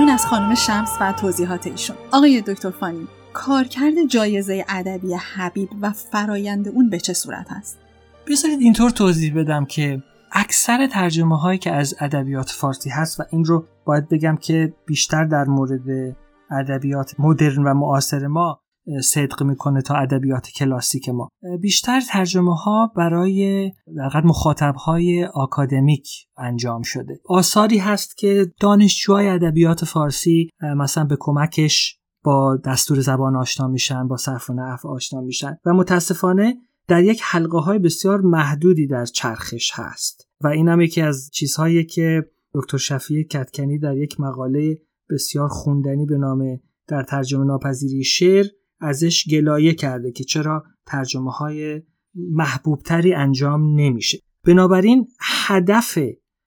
ممنون 0.00 0.14
از 0.14 0.26
خانم 0.26 0.54
شمس 0.54 0.90
و 1.00 1.12
توضیحات 1.12 1.66
ایشون. 1.66 1.96
آقای 2.12 2.40
دکتر 2.40 2.70
فانی 2.70 3.08
کارکرد 3.32 4.06
جایزه 4.08 4.64
ادبی 4.68 5.14
حبیب 5.14 5.68
و 5.80 5.90
فرایند 5.90 6.68
اون 6.68 6.90
به 6.90 6.98
چه 7.00 7.12
صورت 7.12 7.46
هست 7.50 7.78
بذارید 8.26 8.60
اینطور 8.60 8.90
توضیح 8.90 9.34
بدم 9.34 9.64
که 9.64 10.02
اکثر 10.32 10.86
ترجمه 10.86 11.38
هایی 11.38 11.58
که 11.58 11.72
از 11.72 11.94
ادبیات 12.00 12.50
فارسی 12.50 12.90
هست 12.90 13.20
و 13.20 13.22
این 13.30 13.44
رو 13.44 13.64
باید 13.84 14.08
بگم 14.08 14.36
که 14.36 14.72
بیشتر 14.86 15.24
در 15.24 15.44
مورد 15.44 16.16
ادبیات 16.50 17.14
مدرن 17.18 17.62
و 17.62 17.74
معاصر 17.74 18.26
ما 18.26 18.59
صدق 19.02 19.42
می‌کنه 19.42 19.82
تا 19.82 19.94
ادبیات 19.94 20.48
کلاسیک 20.48 21.08
ما. 21.08 21.28
بیشتر 21.60 22.00
ترجمه 22.00 22.56
ها 22.56 22.92
برای 22.96 23.70
در 23.96 24.22
مخاطب 24.24 24.74
های 24.74 25.24
آکادمیک 25.24 26.08
انجام 26.36 26.82
شده. 26.82 27.20
آثاری 27.24 27.78
هست 27.78 28.16
که 28.16 28.52
دانشجوهای 28.60 29.28
ادبیات 29.28 29.84
فارسی 29.84 30.50
مثلا 30.76 31.04
به 31.04 31.16
کمکش 31.20 31.96
با 32.24 32.56
دستور 32.64 33.00
زبان 33.00 33.36
آشنا 33.36 33.68
میشن 33.68 34.08
با 34.08 34.16
صرف 34.16 34.50
و 34.50 34.52
نحو 34.52 34.88
آشنا 34.88 35.20
میشن 35.20 35.56
و 35.64 35.74
متاسفانه 35.74 36.56
در 36.88 37.04
یک 37.04 37.20
حلقه 37.24 37.58
های 37.58 37.78
بسیار 37.78 38.20
محدودی 38.20 38.86
در 38.86 39.04
چرخش 39.04 39.70
هست. 39.74 40.28
و 40.40 40.46
این 40.46 40.68
هم 40.68 40.80
یکی 40.80 41.00
از 41.00 41.30
چیزهایی 41.32 41.84
که 41.84 42.24
دکتر 42.54 42.78
شفیع 42.78 43.22
کتکنی 43.22 43.78
در 43.78 43.96
یک 43.96 44.20
مقاله 44.20 44.78
بسیار 45.10 45.48
خوندنی 45.48 46.06
به 46.06 46.18
نام 46.18 46.60
در 46.88 47.02
ترجمه 47.02 47.44
ناپذیری 47.44 48.04
شعر 48.04 48.46
ازش 48.80 49.24
گلایه 49.30 49.74
کرده 49.74 50.12
که 50.12 50.24
چرا 50.24 50.64
ترجمه 50.86 51.30
های 51.30 51.82
محبوبتری 52.14 53.14
انجام 53.14 53.80
نمیشه. 53.80 54.18
بنابراین 54.46 55.08
هدف 55.20 55.98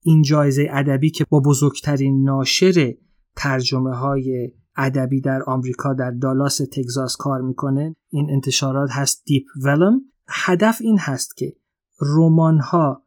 این 0.02 0.22
جایزه 0.22 0.66
ادبی 0.70 1.10
که 1.10 1.24
با 1.28 1.40
بزرگترین 1.40 2.24
ناشر 2.24 2.94
ترجمه 3.36 3.96
های 3.96 4.52
ادبی 4.76 5.20
در 5.20 5.42
آمریکا 5.46 5.94
در 5.94 6.10
دالاس 6.10 6.60
تگزاس 6.72 7.16
کار 7.16 7.40
می‌کنه 7.40 7.96
این 8.10 8.30
انتشارات 8.30 8.90
هست 8.92 9.22
دیپ 9.26 9.44
ولم 9.62 10.00
هدف 10.28 10.78
این 10.80 10.98
هست 10.98 11.36
که 11.36 11.56
رمان 12.00 12.60
ها 12.60 13.04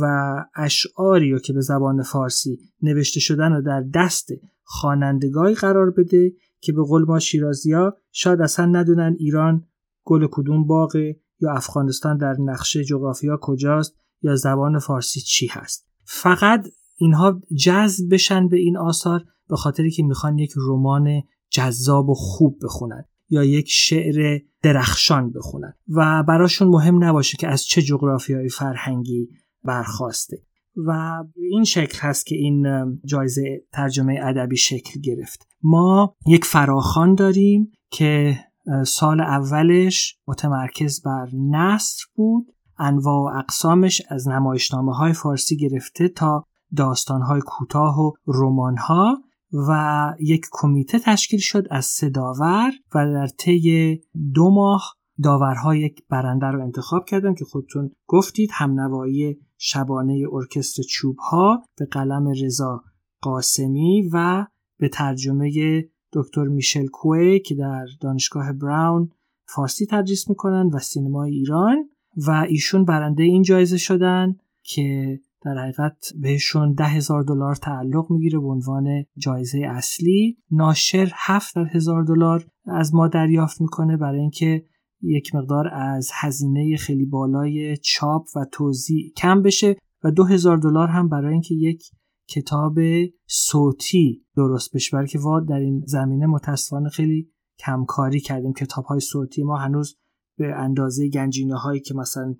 و 0.00 0.34
اشعاری 0.54 1.32
رو 1.32 1.38
که 1.38 1.52
به 1.52 1.60
زبان 1.60 2.02
فارسی 2.02 2.58
نوشته 2.82 3.20
شدن 3.20 3.52
رو 3.52 3.62
در 3.62 3.84
دست 3.94 4.28
خوانندگانی 4.62 5.54
قرار 5.54 5.90
بده 5.90 6.32
که 6.64 6.72
به 6.72 6.82
قول 6.82 7.04
ما 7.04 7.18
شیرازیا 7.18 7.96
شاید 8.12 8.40
اصلا 8.40 8.66
ندونن 8.66 9.16
ایران 9.18 9.66
گل 10.04 10.26
کدوم 10.30 10.66
باغه 10.66 11.20
یا 11.40 11.52
افغانستان 11.52 12.16
در 12.16 12.36
نقشه 12.40 12.84
جغرافیا 12.84 13.38
کجاست 13.42 13.96
یا 14.22 14.36
زبان 14.36 14.78
فارسی 14.78 15.20
چی 15.20 15.46
هست. 15.46 15.88
فقط 16.04 16.66
اینها 16.96 17.40
جذب 17.64 18.14
بشن 18.14 18.48
به 18.48 18.56
این 18.56 18.76
آثار 18.76 19.24
به 19.48 19.56
خاطری 19.56 19.90
که 19.90 20.02
می‌خوان 20.02 20.38
یک 20.38 20.52
رمان 20.68 21.22
جذاب 21.50 22.08
و 22.08 22.14
خوب 22.14 22.58
بخونن 22.62 23.04
یا 23.28 23.44
یک 23.44 23.66
شعر 23.68 24.40
درخشان 24.62 25.32
بخونن 25.32 25.74
و 25.88 26.22
براشون 26.28 26.68
مهم 26.68 27.04
نباشه 27.04 27.36
که 27.36 27.48
از 27.48 27.64
چه 27.64 27.82
جغرافیای 27.82 28.48
فرهنگی 28.48 29.28
برخواسته. 29.64 30.42
و 30.76 31.18
این 31.36 31.64
شکل 31.64 31.98
هست 32.00 32.26
که 32.26 32.36
این 32.36 32.66
جایزه 33.04 33.64
ترجمه 33.72 34.20
ادبی 34.22 34.56
شکل 34.56 35.00
گرفت. 35.00 35.48
ما 35.64 36.14
یک 36.26 36.44
فراخان 36.44 37.14
داریم 37.14 37.72
که 37.90 38.38
سال 38.86 39.20
اولش 39.20 40.16
متمرکز 40.26 41.02
بر 41.02 41.28
نصر 41.50 42.04
بود. 42.14 42.46
انواع 42.78 43.34
و 43.34 43.38
اقسامش 43.38 44.02
از 44.08 44.28
نمایشنامه 44.28 44.96
های 44.96 45.12
فارسی 45.12 45.56
گرفته 45.56 46.08
تا 46.08 46.44
داستان 46.76 47.22
های 47.22 47.40
کوتاه 47.46 48.00
و 48.00 48.12
رمان 48.26 48.76
ها 48.76 49.22
و 49.68 50.12
یک 50.20 50.46
کمیته 50.52 50.98
تشکیل 50.98 51.40
شد 51.40 51.66
از 51.70 51.84
سه 51.84 52.08
داور 52.08 52.72
و 52.94 53.12
در 53.12 53.26
طی 53.26 54.00
دو 54.34 54.50
ماه 54.50 54.94
داورها 55.22 55.74
یک 55.74 56.02
برنده 56.10 56.46
رو 56.46 56.62
انتخاب 56.62 57.04
کردن 57.04 57.34
که 57.34 57.44
خودتون 57.44 57.90
گفتید. 58.06 58.50
همنوایی 58.52 59.36
شبانه 59.58 60.22
ارکستر 60.32 60.82
چوب 60.82 61.16
ها 61.18 61.62
به 61.78 61.86
قلم 61.86 62.28
رضا 62.44 62.82
قاسمی 63.20 64.10
و 64.12 64.46
به 64.78 64.88
ترجمه 64.88 65.84
دکتر 66.12 66.44
میشل 66.44 66.86
کوی 66.86 67.40
که 67.40 67.54
در 67.54 67.86
دانشگاه 68.00 68.52
براون 68.52 69.10
فارسی 69.48 69.86
تدریس 69.86 70.28
می‌کنن 70.28 70.70
و 70.72 70.78
سینمای 70.78 71.30
ایران 71.30 71.88
و 72.26 72.30
ایشون 72.48 72.84
برنده 72.84 73.22
این 73.22 73.42
جایزه 73.42 73.76
شدن 73.76 74.36
که 74.62 75.20
در 75.42 75.58
حقیقت 75.58 76.12
بهشون 76.20 76.72
ده 76.72 76.84
هزار 76.84 77.22
دلار 77.22 77.54
تعلق 77.54 78.10
می‌گیره 78.10 78.38
به 78.38 78.46
عنوان 78.46 79.04
جایزه 79.16 79.58
اصلی. 79.58 80.36
ناشر 80.50 81.12
هفت 81.14 81.56
هزار 81.56 82.04
دلار 82.04 82.46
از 82.66 82.94
ما 82.94 83.08
دریافت 83.08 83.60
می‌کنه 83.60 83.96
برای 83.96 84.20
اینکه 84.20 84.64
یک 85.02 85.34
مقدار 85.34 85.68
از 85.68 86.10
هزینه 86.12 86.76
خیلی 86.76 87.06
بالای 87.06 87.76
چاپ 87.76 88.26
و 88.36 88.44
توضیح 88.52 89.12
کم 89.16 89.42
بشه 89.42 89.76
و 90.04 90.10
دو 90.10 90.24
هزار 90.24 90.56
دلار 90.56 90.88
هم 90.88 91.08
برای 91.08 91.32
اینکه 91.32 91.54
یک 91.54 91.90
کتاب 92.28 92.78
صوتی 93.26 94.26
درست 94.36 94.74
بشه 94.74 95.06
که 95.08 95.18
در 95.48 95.58
این 95.58 95.82
زمینه 95.86 96.26
متاسفانه 96.26 96.88
خیلی 96.88 97.30
کمکاری 97.58 98.20
کردیم. 98.20 98.52
کتاب 98.52 98.84
های 98.84 99.00
صوتی 99.00 99.42
ما 99.42 99.56
هنوز 99.56 99.96
به 100.38 100.54
اندازه 100.54 101.08
گنجینه 101.08 101.56
هایی 101.56 101.80
که 101.80 101.94
مثلا 101.94 102.34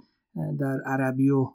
در 0.60 0.80
عربی 0.86 1.30
و 1.30 1.46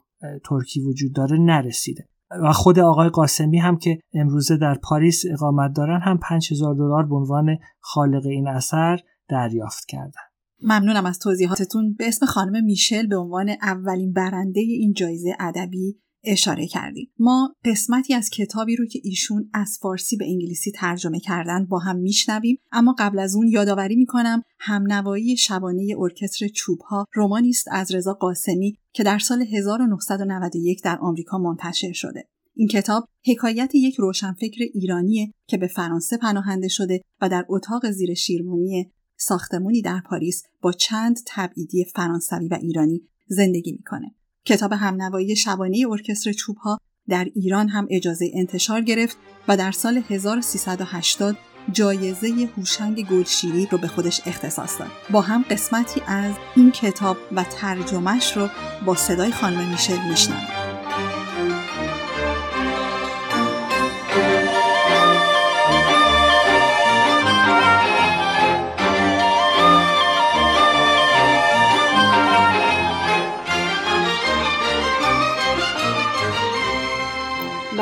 ترکی 0.44 0.80
وجود 0.80 1.12
داره 1.12 1.38
نرسیده. 1.38 2.08
و 2.30 2.52
خود 2.52 2.78
آقای 2.78 3.08
قاسمی 3.08 3.58
هم 3.58 3.76
که 3.76 3.98
امروزه 4.12 4.56
در 4.56 4.78
پاریس 4.82 5.22
اقامت 5.32 5.72
دارن 5.76 6.00
هم 6.00 6.18
5000 6.18 6.74
دلار 6.74 7.06
به 7.06 7.14
عنوان 7.14 7.56
خالق 7.80 8.26
این 8.26 8.48
اثر 8.48 8.98
دریافت 9.28 9.84
کردن. 9.88 10.22
ممنونم 10.62 11.06
از 11.06 11.18
توضیحاتتون. 11.18 11.94
به 11.98 12.08
اسم 12.08 12.26
خانم 12.26 12.64
میشل 12.64 13.06
به 13.06 13.16
عنوان 13.16 13.50
اولین 13.62 14.12
برنده 14.12 14.60
این 14.60 14.92
جایزه 14.92 15.36
ادبی 15.40 16.00
اشاره 16.24 16.66
کردیم 16.66 17.12
ما 17.18 17.54
قسمتی 17.64 18.14
از 18.14 18.30
کتابی 18.30 18.76
رو 18.76 18.86
که 18.86 19.00
ایشون 19.04 19.50
از 19.54 19.78
فارسی 19.82 20.16
به 20.16 20.24
انگلیسی 20.24 20.70
ترجمه 20.70 21.20
کردن 21.20 21.66
با 21.66 21.78
هم 21.78 21.96
میشنویم 21.96 22.58
اما 22.72 22.94
قبل 22.98 23.18
از 23.18 23.36
اون 23.36 23.48
یادآوری 23.48 23.96
می‌کنم 23.96 24.42
همنوایی 24.58 25.36
شبانه 25.36 25.94
ارکستر 25.98 26.48
چوب 26.48 26.80
ها 26.80 27.04
رومانی 27.14 27.50
است 27.50 27.66
از 27.70 27.94
رضا 27.94 28.12
قاسمی 28.12 28.76
که 28.92 29.02
در 29.02 29.18
سال 29.18 29.42
1991 29.42 30.82
در 30.82 30.98
آمریکا 31.00 31.38
منتشر 31.38 31.92
شده 31.92 32.28
این 32.54 32.68
کتاب 32.68 33.04
حکایت 33.26 33.74
یک 33.74 33.94
روشنفکر 33.94 34.64
ایرانیه 34.74 35.32
که 35.46 35.56
به 35.56 35.66
فرانسه 35.66 36.16
پناهنده 36.16 36.68
شده 36.68 37.00
و 37.20 37.28
در 37.28 37.44
اتاق 37.48 37.90
زیر 37.90 38.14
شیرمونی 38.14 38.92
ساختمونی 39.16 39.82
در 39.82 40.00
پاریس 40.10 40.42
با 40.60 40.72
چند 40.72 41.16
تبعیدی 41.26 41.84
فرانسوی 41.84 42.48
و 42.48 42.58
ایرانی 42.62 43.08
زندگی 43.28 43.72
می‌کنه. 43.72 44.14
کتاب 44.50 44.72
همنوایی 44.72 45.36
شبانه 45.36 45.84
ارکستر 45.90 46.32
چوبها 46.32 46.78
در 47.08 47.26
ایران 47.34 47.68
هم 47.68 47.86
اجازه 47.90 48.30
انتشار 48.34 48.80
گرفت 48.80 49.16
و 49.48 49.56
در 49.56 49.72
سال 49.72 50.02
1380 50.08 51.36
جایزه 51.72 52.48
هوشنگ 52.56 53.08
گلشیری 53.08 53.66
رو 53.70 53.78
به 53.78 53.88
خودش 53.88 54.20
اختصاص 54.26 54.78
داد. 54.78 54.90
با 55.10 55.20
هم 55.20 55.44
قسمتی 55.50 56.02
از 56.06 56.34
این 56.56 56.70
کتاب 56.70 57.16
و 57.32 57.44
ترجمهش 57.44 58.36
رو 58.36 58.48
با 58.86 58.94
صدای 58.94 59.32
خانم 59.32 59.70
میشل 59.70 60.08
میشنویم. 60.08 60.59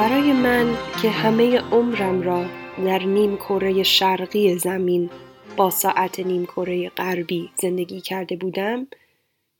برای 0.08 0.32
من 0.32 0.76
که 1.02 1.10
همه 1.10 1.58
عمرم 1.58 2.22
را 2.22 2.46
در 2.84 3.02
نیم 3.02 3.36
کره 3.36 3.82
شرقی 3.82 4.58
زمین 4.58 5.10
با 5.56 5.70
ساعت 5.70 6.20
نیم 6.20 6.46
کره 6.46 6.88
غربی 6.88 7.50
زندگی 7.56 8.00
کرده 8.00 8.36
بودم 8.36 8.86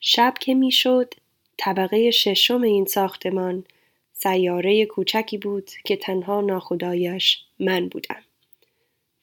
شب 0.00 0.34
که 0.40 0.54
می‌شد 0.54 1.14
طبقه 1.58 2.11
ششم 2.11 2.62
این 2.62 2.84
ساختمان 2.84 3.64
سیاره 4.12 4.87
کوچکی 4.87 5.38
بود 5.38 5.70
که 5.84 5.96
تنها 5.96 6.40
ناخدایش 6.40 7.44
من 7.58 7.88
بودم 7.88 8.22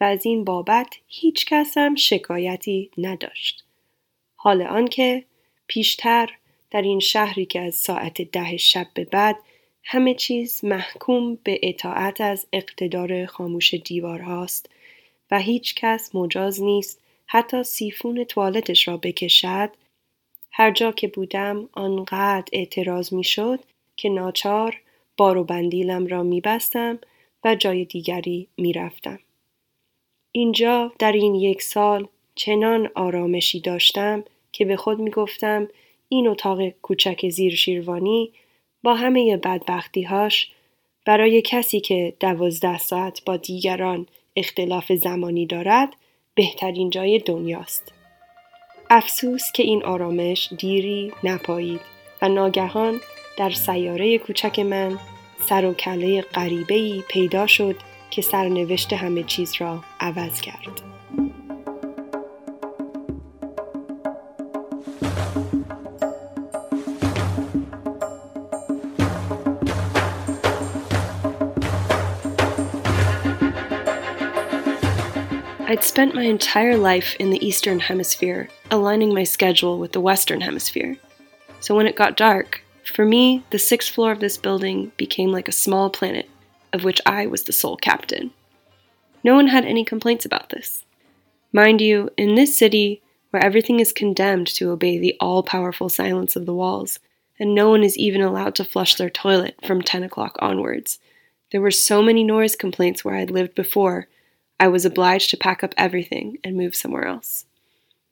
و 0.02 0.04
از 0.04 0.26
این 0.26 0.44
بابت 0.44 0.96
هیچ 1.08 1.46
کسم 1.46 1.96
شکایتی 1.96 2.92
نداشت. 2.98 3.64
حال 4.36 4.62
آنکه 4.62 5.24
پیشتر 5.68 6.30
در 6.72 6.82
این 6.82 7.00
شهری 7.00 7.46
که 7.46 7.62
از 7.62 7.76
ساعت 7.76 8.22
ده 8.22 8.58
شب 8.58 8.88
به 8.94 9.04
بعد 9.04 9.36
همه 9.88 10.14
چیز 10.14 10.66
محکوم 10.66 11.38
به 11.44 11.60
اطاعت 11.64 12.22
از 12.22 12.48
اقتدار 12.54 13.26
خاموش 13.26 13.74
دیوارهاست 13.74 14.70
و 15.32 15.40
هیچ 15.40 15.76
کس 15.76 16.16
مجاز 16.16 16.62
نیست 16.62 17.02
حتی 17.28 17.64
سیفون 17.64 18.24
توالتش 18.24 18.88
را 18.88 18.98
بکشد 18.98 19.70
هر 20.52 20.72
جا 20.72 20.92
که 20.92 21.08
بودم 21.08 21.70
آنقدر 21.74 22.50
اعتراض 22.54 23.14
می 23.14 23.24
شد 23.24 23.60
که 23.98 24.10
ناچار 24.10 24.82
بار 25.18 25.38
و 25.38 25.44
بندیلم 25.44 26.08
را 26.08 26.24
می 26.24 26.42
بستم 26.42 27.00
و 27.44 27.56
جای 27.56 27.86
دیگری 27.86 28.48
می 28.58 28.74
رفتم. 28.74 29.20
اینجا 30.32 30.94
در 31.00 31.12
این 31.12 31.36
یک 31.36 31.62
سال 31.62 32.08
چنان 32.36 32.90
آرامشی 32.96 33.60
داشتم 33.60 34.24
که 34.52 34.66
به 34.66 34.76
خود 34.76 35.00
می 35.00 35.12
گفتم 35.12 35.68
این 36.10 36.28
اتاق 36.28 36.70
کوچک 36.70 37.30
زیر 37.30 37.56
شیروانی 37.56 38.32
با 38.86 38.96
همه 38.96 39.38
بدبختیهاش 39.38 40.52
برای 41.06 41.42
کسی 41.42 41.80
که 41.80 42.14
دوازده 42.20 42.78
ساعت 42.78 43.26
با 43.26 43.38
دیگران 43.38 44.08
اختلاف 44.36 44.94
زمانی 44.94 45.46
دارد 45.46 45.90
بهترین 46.36 46.90
جای 46.90 47.20
دنیاست. 47.20 47.94
افسوس 48.90 49.52
که 49.52 49.64
این 49.64 49.84
آرامش 49.84 50.50
دیری 50.58 51.12
نپایید 51.24 51.82
و 52.22 52.30
ناگهان 52.30 53.02
در 53.38 53.50
سیاره 53.50 54.18
کوچک 54.18 54.60
من 54.60 55.00
سر 55.40 55.66
و 55.66 55.74
کله 55.74 56.22
غریبه‌ای 56.22 57.04
پیدا 57.10 57.48
شد 57.48 57.76
که 58.12 58.22
سرنوشت 58.22 58.94
همه 58.94 59.24
چیز 59.24 59.54
را 59.60 59.84
عوض 60.00 60.42
کرد. 60.42 60.95
I'd 75.76 75.84
spent 75.84 76.16
my 76.16 76.24
entire 76.24 76.78
life 76.78 77.18
in 77.20 77.32
the 77.32 77.46
Eastern 77.46 77.82
Hemisphere, 77.82 78.48
aligning 78.72 79.14
my 79.14 79.26
schedule 79.26 79.78
with 79.78 79.92
the 79.92 80.00
Western 80.00 80.40
Hemisphere. 80.40 80.96
So 81.60 81.76
when 81.76 81.86
it 81.86 81.98
got 81.98 82.16
dark, 82.16 82.64
for 82.94 83.04
me, 83.04 83.44
the 83.50 83.60
sixth 83.60 83.94
floor 83.94 84.14
of 84.14 84.22
this 84.22 84.38
building 84.38 84.94
became 84.96 85.34
like 85.34 85.50
a 85.50 85.52
small 85.52 85.90
planet, 85.90 86.30
of 86.72 86.86
which 86.86 87.02
I 87.06 87.28
was 87.28 87.44
the 87.44 87.52
sole 87.52 87.76
captain. 87.76 88.32
No 89.22 89.36
one 89.36 89.48
had 89.48 89.66
any 89.66 89.84
complaints 89.84 90.24
about 90.24 90.48
this. 90.48 90.86
Mind 91.52 91.82
you, 91.82 92.10
in 92.16 92.36
this 92.36 92.56
city, 92.56 93.02
where 93.32 93.44
everything 93.44 93.82
is 93.82 93.92
condemned 93.92 94.48
to 94.56 94.72
obey 94.72 94.98
the 94.98 95.18
all 95.20 95.44
powerful 95.44 95.90
silence 95.90 96.38
of 96.38 96.46
the 96.46 96.54
walls, 96.54 97.00
and 97.38 97.54
no 97.54 97.70
one 97.70 97.84
is 97.84 97.98
even 97.98 98.22
allowed 98.22 98.56
to 98.56 98.64
flush 98.64 98.96
their 98.96 99.10
toilet 99.10 99.56
from 99.68 99.82
10 99.82 100.04
o'clock 100.04 100.38
onwards, 100.40 101.00
there 101.52 101.60
were 101.60 101.70
so 101.70 102.02
many 102.02 102.24
noise 102.24 102.56
complaints 102.56 103.04
where 103.04 103.16
I'd 103.16 103.30
lived 103.30 103.56
before 103.56 104.08
I 104.60 104.68
was 104.68 104.86
obliged 104.86 105.30
to 105.32 105.38
pack 105.38 105.64
up 105.64 105.74
everything 105.78 106.38
and 106.44 106.56
move 106.56 106.76
somewhere 106.76 107.06
else. 107.06 107.46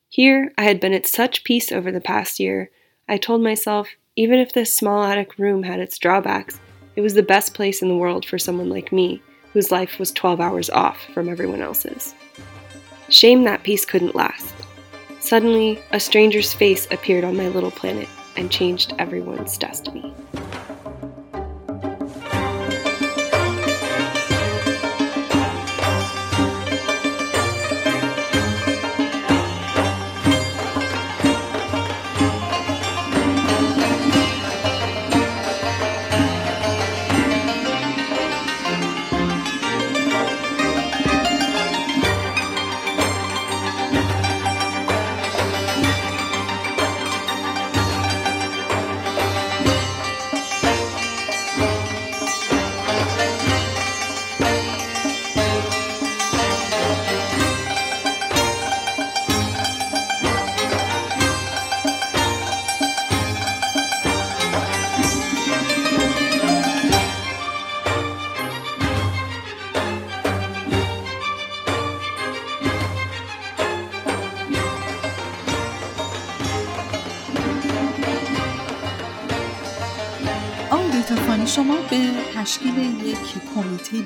Here, 0.10 0.52
I 0.58 0.64
had 0.64 0.80
been 0.80 0.94
at 0.94 1.08
such 1.08 1.44
peace 1.44 1.72
over 1.72 1.92
the 1.92 2.02
past 2.02 2.40
year, 2.40 2.70
I 3.08 3.18
told 3.18 3.42
myself, 3.42 3.90
even 4.16 4.40
if 4.40 4.54
this 4.54 4.76
small 4.76 5.04
attic 5.04 5.38
room 5.38 5.64
had 5.64 5.80
its 5.80 5.98
drawbacks, 5.98 6.60
it 6.96 7.02
was 7.02 7.16
the 7.16 7.24
best 7.24 7.54
place 7.54 7.82
in 7.82 7.90
the 7.90 7.98
world 7.98 8.26
for 8.26 8.38
someone 8.38 8.70
like 8.70 8.92
me, 8.92 9.22
whose 9.52 9.72
life 9.72 10.00
was 10.00 10.12
12 10.12 10.40
hours 10.40 10.70
off 10.70 11.02
from 11.14 11.28
everyone 11.28 11.62
else's. 11.62 12.14
Shame 13.10 13.44
that 13.44 13.64
peace 13.64 13.86
couldn't 13.86 14.16
last. 14.16 14.54
Suddenly, 15.20 15.82
a 15.92 16.00
stranger's 16.00 16.54
face 16.54 16.88
appeared 16.92 17.24
on 17.24 17.36
my 17.38 17.48
little 17.50 17.72
planet 17.72 18.08
and 18.36 18.52
changed 18.52 18.94
everyone's 19.00 19.58
destiny. 19.58 20.14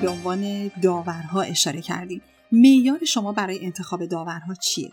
به 0.00 0.08
عنوان 0.08 0.70
داورها 0.82 1.42
اشاره 1.42 1.80
کردید 1.80 2.22
معیار 2.52 3.04
شما 3.04 3.32
برای 3.32 3.64
انتخاب 3.64 4.06
داورها 4.06 4.54
چیه؟ 4.54 4.90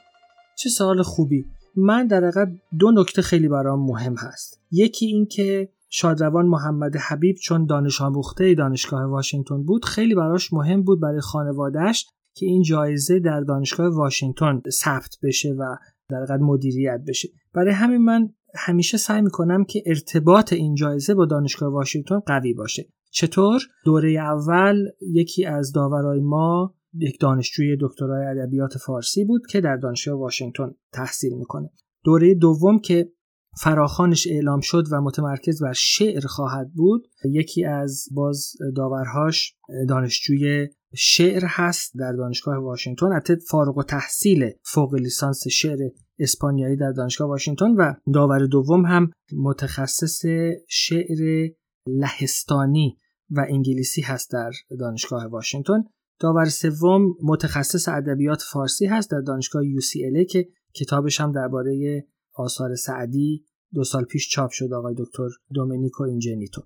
چه 0.58 0.70
سوال 0.70 1.02
خوبی. 1.02 1.46
من 1.76 2.08
در 2.08 2.24
واقع 2.24 2.46
دو 2.80 2.92
نکته 2.92 3.22
خیلی 3.22 3.48
برام 3.48 3.86
مهم 3.86 4.16
هست. 4.18 4.62
یکی 4.72 5.06
این 5.06 5.26
که 5.26 5.70
شادروان 5.90 6.46
محمد 6.46 6.96
حبیب 6.96 7.36
چون 7.36 7.66
دانش 7.66 8.02
آموخته 8.02 8.54
دانشگاه 8.54 9.06
واشنگتن 9.06 9.64
بود 9.64 9.86
خیلی 9.86 10.16
براش 10.16 10.54
مهم 10.54 10.84
بود 10.84 11.02
برای 11.02 11.22
خانوادهش 11.22 12.06
که 12.36 12.46
این 12.46 12.62
جایزه 12.62 13.20
در 13.20 13.42
دانشگاه 13.42 13.88
واشنگتن 13.88 14.62
ثبت 14.70 15.16
بشه 15.24 15.50
و 15.50 15.76
در 16.10 16.20
واقع 16.20 16.36
مدیریت 16.36 17.02
بشه. 17.08 17.30
برای 17.54 17.74
همین 17.74 18.02
من 18.02 18.30
همیشه 18.56 18.98
سعی 18.98 19.22
می‌کنم 19.22 19.66
که 19.66 19.84
ارتباط 19.86 20.54
این 20.54 20.76
جایزه 20.76 21.14
با 21.14 21.26
دانشگاه 21.26 21.74
واشنگتن 21.74 22.20
قوی 22.20 22.54
باشه. 22.54 22.88
چطور؟ 23.16 23.62
دوره 23.86 24.12
اول 24.12 24.76
یکی 25.02 25.46
از 25.46 25.72
داورای 25.72 26.20
ما 26.20 26.76
یک 26.94 27.20
دانشجوی 27.20 27.78
دکترای 27.82 28.26
ادبیات 28.26 28.78
فارسی 28.78 29.26
بود 29.26 29.48
که 29.50 29.62
در 29.62 29.78
دانشگاه 29.78 30.20
واشنگتن 30.20 30.72
تحصیل 30.94 31.34
می‌کنه. 31.34 31.70
دوره 32.04 32.34
دوم 32.34 32.80
که 32.80 33.12
فراخانش 33.58 34.28
اعلام 34.28 34.60
شد 34.60 34.84
و 34.92 35.02
متمرکز 35.02 35.64
بر 35.64 35.74
شعر 35.74 36.26
خواهد 36.26 36.74
بود 36.74 37.08
یکی 37.26 37.66
از 37.66 38.06
باز 38.12 38.52
داورهاش 38.76 39.56
دانشجوی 39.90 40.68
شعر 40.96 41.44
هست 41.46 41.92
در 42.00 42.14
دانشگاه 42.14 42.58
واشنگتن 42.58 43.06
البته 43.06 43.36
فارغ 43.50 43.78
و 43.78 43.84
تحصیل 43.84 44.50
فوق 44.64 44.96
لیسانس 44.96 45.48
شعر 45.48 45.80
اسپانیایی 46.20 46.76
در 46.76 46.92
دانشگاه 46.92 47.28
واشنگتن 47.28 47.72
و 47.72 47.94
داور 48.14 48.46
دوم 48.46 48.86
هم 48.86 49.12
متخصص 49.34 50.26
شعر 50.70 51.50
لهستانی 51.88 52.98
و 53.30 53.46
انگلیسی 53.50 54.02
هست 54.02 54.32
در 54.32 54.52
دانشگاه 54.80 55.26
واشنگتن. 55.26 55.84
داور 56.20 56.46
سوم 56.46 57.16
متخصص 57.24 57.88
ادبیات 57.88 58.42
فارسی 58.42 58.86
هست 58.86 59.12
در 59.12 59.22
دانشگاه 59.22 59.64
UCLA 59.64 60.26
که 60.26 60.48
کتابش 60.76 61.22
هم 61.22 61.32
درباره 61.32 62.06
آثار 62.34 62.76
سعدی 62.76 63.46
دو 63.74 63.84
سال 63.84 64.04
پیش 64.04 64.30
چاپ 64.30 64.52
شد 64.52 64.74
آقای 64.74 64.96
دکتر 64.98 65.28
دومینیکو 65.54 66.04
اینجنیتو. 66.04 66.62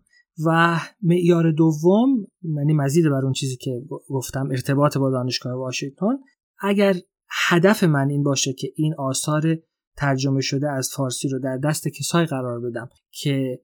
و 0.46 0.80
معیار 1.02 1.52
دوم 1.52 2.26
یعنی 2.42 2.74
مزید 2.74 3.06
بر 3.06 3.24
اون 3.24 3.34
چیزی 3.34 3.58
که 3.58 3.82
گفتم 4.08 4.50
ارتباط 4.52 4.98
با 4.98 5.12
دانشگاه 5.12 5.54
واشنگتن. 5.54 6.18
اگر 6.60 6.96
هدف 7.48 7.84
من 7.84 8.10
این 8.10 8.24
باشه 8.24 8.54
که 8.54 8.68
این 8.76 8.96
آثار 8.98 9.58
ترجمه 9.98 10.42
شده 10.42 10.70
از 10.72 10.90
فارسی 10.96 11.30
رو 11.30 11.40
در 11.40 11.58
دست 11.58 11.88
کسایی 11.88 12.28
قرار 12.28 12.60
بدم 12.60 12.90
که 13.12 13.60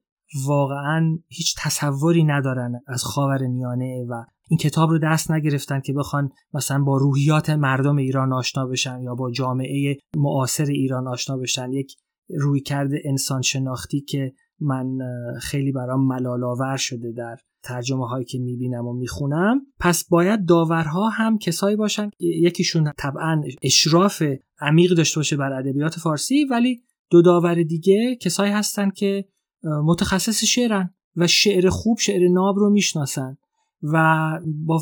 واقعا 0.46 1.18
هیچ 1.28 1.56
تصوری 1.60 2.24
ندارن 2.24 2.82
از 2.88 3.04
خاور 3.04 3.48
میانه 3.48 4.06
و 4.10 4.24
این 4.50 4.58
کتاب 4.58 4.90
رو 4.90 5.00
دست 5.00 5.32
نگرفتن 5.32 5.80
که 5.80 5.94
بخوان 5.94 6.30
مثلا 6.54 6.84
با 6.84 6.98
روحیات 6.98 7.50
مردم 7.50 7.96
ایران 7.96 8.34
آشنا 8.34 8.66
بشن 8.66 9.02
یا 9.02 9.16
با 9.16 9.32
جامعه 9.32 9.98
معاصر 10.18 10.66
ایران 10.66 11.08
آشنا 11.08 11.38
بشن. 11.38 11.72
یک 11.72 11.96
روی 12.30 12.62
کرده 12.62 13.02
انسان 13.06 13.42
شناختی 13.42 14.02
که 14.02 14.34
من 14.60 14.98
خیلی 15.42 15.72
برام 15.72 16.08
ملالاور 16.08 16.78
شده 16.78 17.12
در 17.12 17.38
ترجمه 17.64 18.08
هایی 18.08 18.26
که 18.26 18.40
می‌بینم 18.40 18.88
و 18.88 18.94
می‌خونم. 18.94 19.62
پس 19.80 20.06
باید 20.10 20.46
داورها 20.46 21.10
هم 21.10 21.38
کسایی 21.38 21.76
باشن 21.76 22.10
یکیشون 22.20 22.92
طبعا 22.98 23.42
اشراف 23.62 24.24
عمیق 24.60 24.94
داشته 24.94 25.20
باشه 25.20 25.38
بر 25.38 25.54
ادبیات 25.54 26.00
فارسی 26.00 26.46
ولی 26.46 26.84
دو 27.10 27.22
داور 27.22 27.64
دیگه 27.64 28.16
کسایی 28.16 28.52
هستن 28.52 28.90
که 28.90 29.26
متخصص 29.64 30.44
شعرن 30.44 30.94
و 31.16 31.28
شعر 31.28 31.70
خوب 31.70 31.98
شعر 32.00 32.28
ناب 32.28 32.56
رو 32.58 32.70
می‌شناسن 32.70 33.38
و 33.84 34.40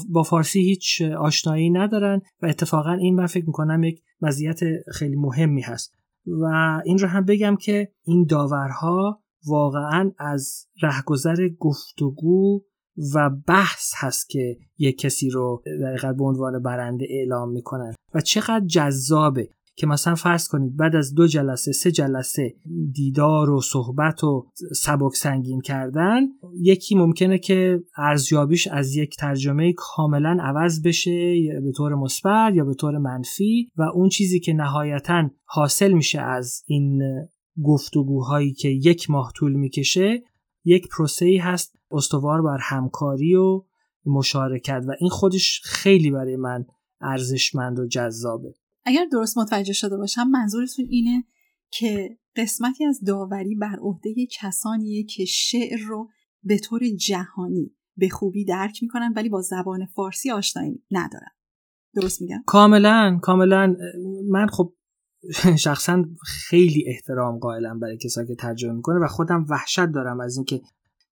با, 0.09 0.23
فارسی 0.23 0.59
هیچ 0.59 1.01
آشنایی 1.01 1.69
ندارن 1.69 2.21
و 2.41 2.45
اتفاقا 2.45 2.91
این 2.91 3.15
من 3.15 3.25
فکر 3.25 3.45
می‌کنم 3.45 3.83
یک 3.83 4.01
مزیت 4.21 4.59
خیلی 4.91 5.15
مهمی 5.15 5.61
هست. 5.61 5.93
و 6.25 6.45
این 6.85 6.97
رو 6.97 7.07
هم 7.07 7.25
بگم 7.25 7.55
که 7.55 7.91
این 8.03 8.25
داورها 8.29 9.23
واقعا 9.47 10.11
از 10.17 10.67
رهگذر 10.81 11.49
گفتگو 11.59 12.61
و 13.13 13.29
بحث 13.47 13.93
هست 13.97 14.29
که 14.29 14.57
یک 14.77 14.97
کسی 14.97 15.29
رو 15.29 15.63
در 15.81 16.13
به 16.13 16.23
عنوان 16.23 16.61
برنده 16.61 17.05
اعلام 17.09 17.51
می‌کنن. 17.51 17.93
و 18.13 18.21
چقدر 18.21 18.65
جذابه. 18.65 19.49
که 19.75 19.87
مثلا 19.87 20.15
فرض 20.15 20.47
کنید 20.47 20.77
بعد 20.77 20.95
از 20.95 21.13
دو 21.13 21.27
جلسه 21.27 21.71
سه 21.71 21.91
جلسه 21.91 22.53
دیدار 22.93 23.49
و 23.49 23.61
صحبت 23.61 24.23
و 24.23 24.47
سبک 24.75 25.15
سنگین 25.15 25.61
کردن 25.61 26.21
یکی 26.61 26.95
ممکنه 26.95 27.37
که 27.37 27.83
ارزیابیش 27.97 28.67
از 28.67 28.95
یک 28.95 29.15
ترجمه 29.15 29.73
کاملا 29.77 30.37
عوض 30.41 30.81
بشه 30.81 31.35
به 31.63 31.71
طور 31.71 31.95
مثبت 31.95 32.53
یا 32.55 32.65
به 32.65 32.73
طور 32.73 32.97
منفی 32.97 33.71
و 33.77 33.81
اون 33.81 34.09
چیزی 34.09 34.39
که 34.39 34.53
نهایتا 34.53 35.29
حاصل 35.45 35.91
میشه 35.91 36.21
از 36.21 36.63
این 36.67 37.01
گفتگوهایی 37.63 38.53
که 38.53 38.69
یک 38.69 39.09
ماه 39.09 39.31
طول 39.35 39.53
می‌کشه 39.53 40.23
یک 40.65 40.87
پروسه 40.87 41.39
هست 41.41 41.75
استوار 41.91 42.41
بر 42.41 42.57
همکاری 42.61 43.35
و 43.35 43.63
مشارکت 44.05 44.83
و 44.87 44.91
این 44.99 45.09
خودش 45.09 45.61
خیلی 45.63 46.11
برای 46.11 46.35
من 46.35 46.65
ارزشمند 47.01 47.79
و 47.79 47.87
جذابه. 47.87 48.53
اگر 48.85 49.05
درست 49.11 49.37
متوجه 49.37 49.73
شده 49.73 49.97
باشم 49.97 50.27
منظورتون 50.27 50.85
اینه 50.89 51.23
که 51.71 52.17
قسمتی 52.35 52.85
از 52.85 52.99
داوری 53.07 53.55
بر 53.55 53.79
عهده 53.81 54.09
کسانیه 54.39 55.03
که 55.03 55.25
شعر 55.25 55.79
رو 55.79 56.09
به 56.43 56.57
طور 56.57 56.81
جهانی 56.89 57.75
به 57.97 58.09
خوبی 58.09 58.45
درک 58.45 58.83
می‌کنن 58.83 59.13
ولی 59.15 59.29
با 59.29 59.41
زبان 59.41 59.85
فارسی 59.85 60.31
آشنایی 60.31 60.83
ندارن. 60.91 61.31
درست 61.95 62.21
میگم؟ 62.21 62.43
کاملا 62.45 63.19
کاملا. 63.21 63.75
من 64.29 64.47
خب 64.47 64.73
شخصا 65.59 66.03
خیلی 66.25 66.83
احترام 66.87 67.39
قائلم 67.39 67.79
برای 67.79 67.97
کسایی 67.97 68.27
که 68.27 68.35
ترجمه 68.35 68.73
می‌کنه 68.73 68.99
و 68.99 69.07
خودم 69.07 69.45
وحشت 69.49 69.85
دارم 69.85 70.19
از 70.19 70.37
اینکه 70.37 70.61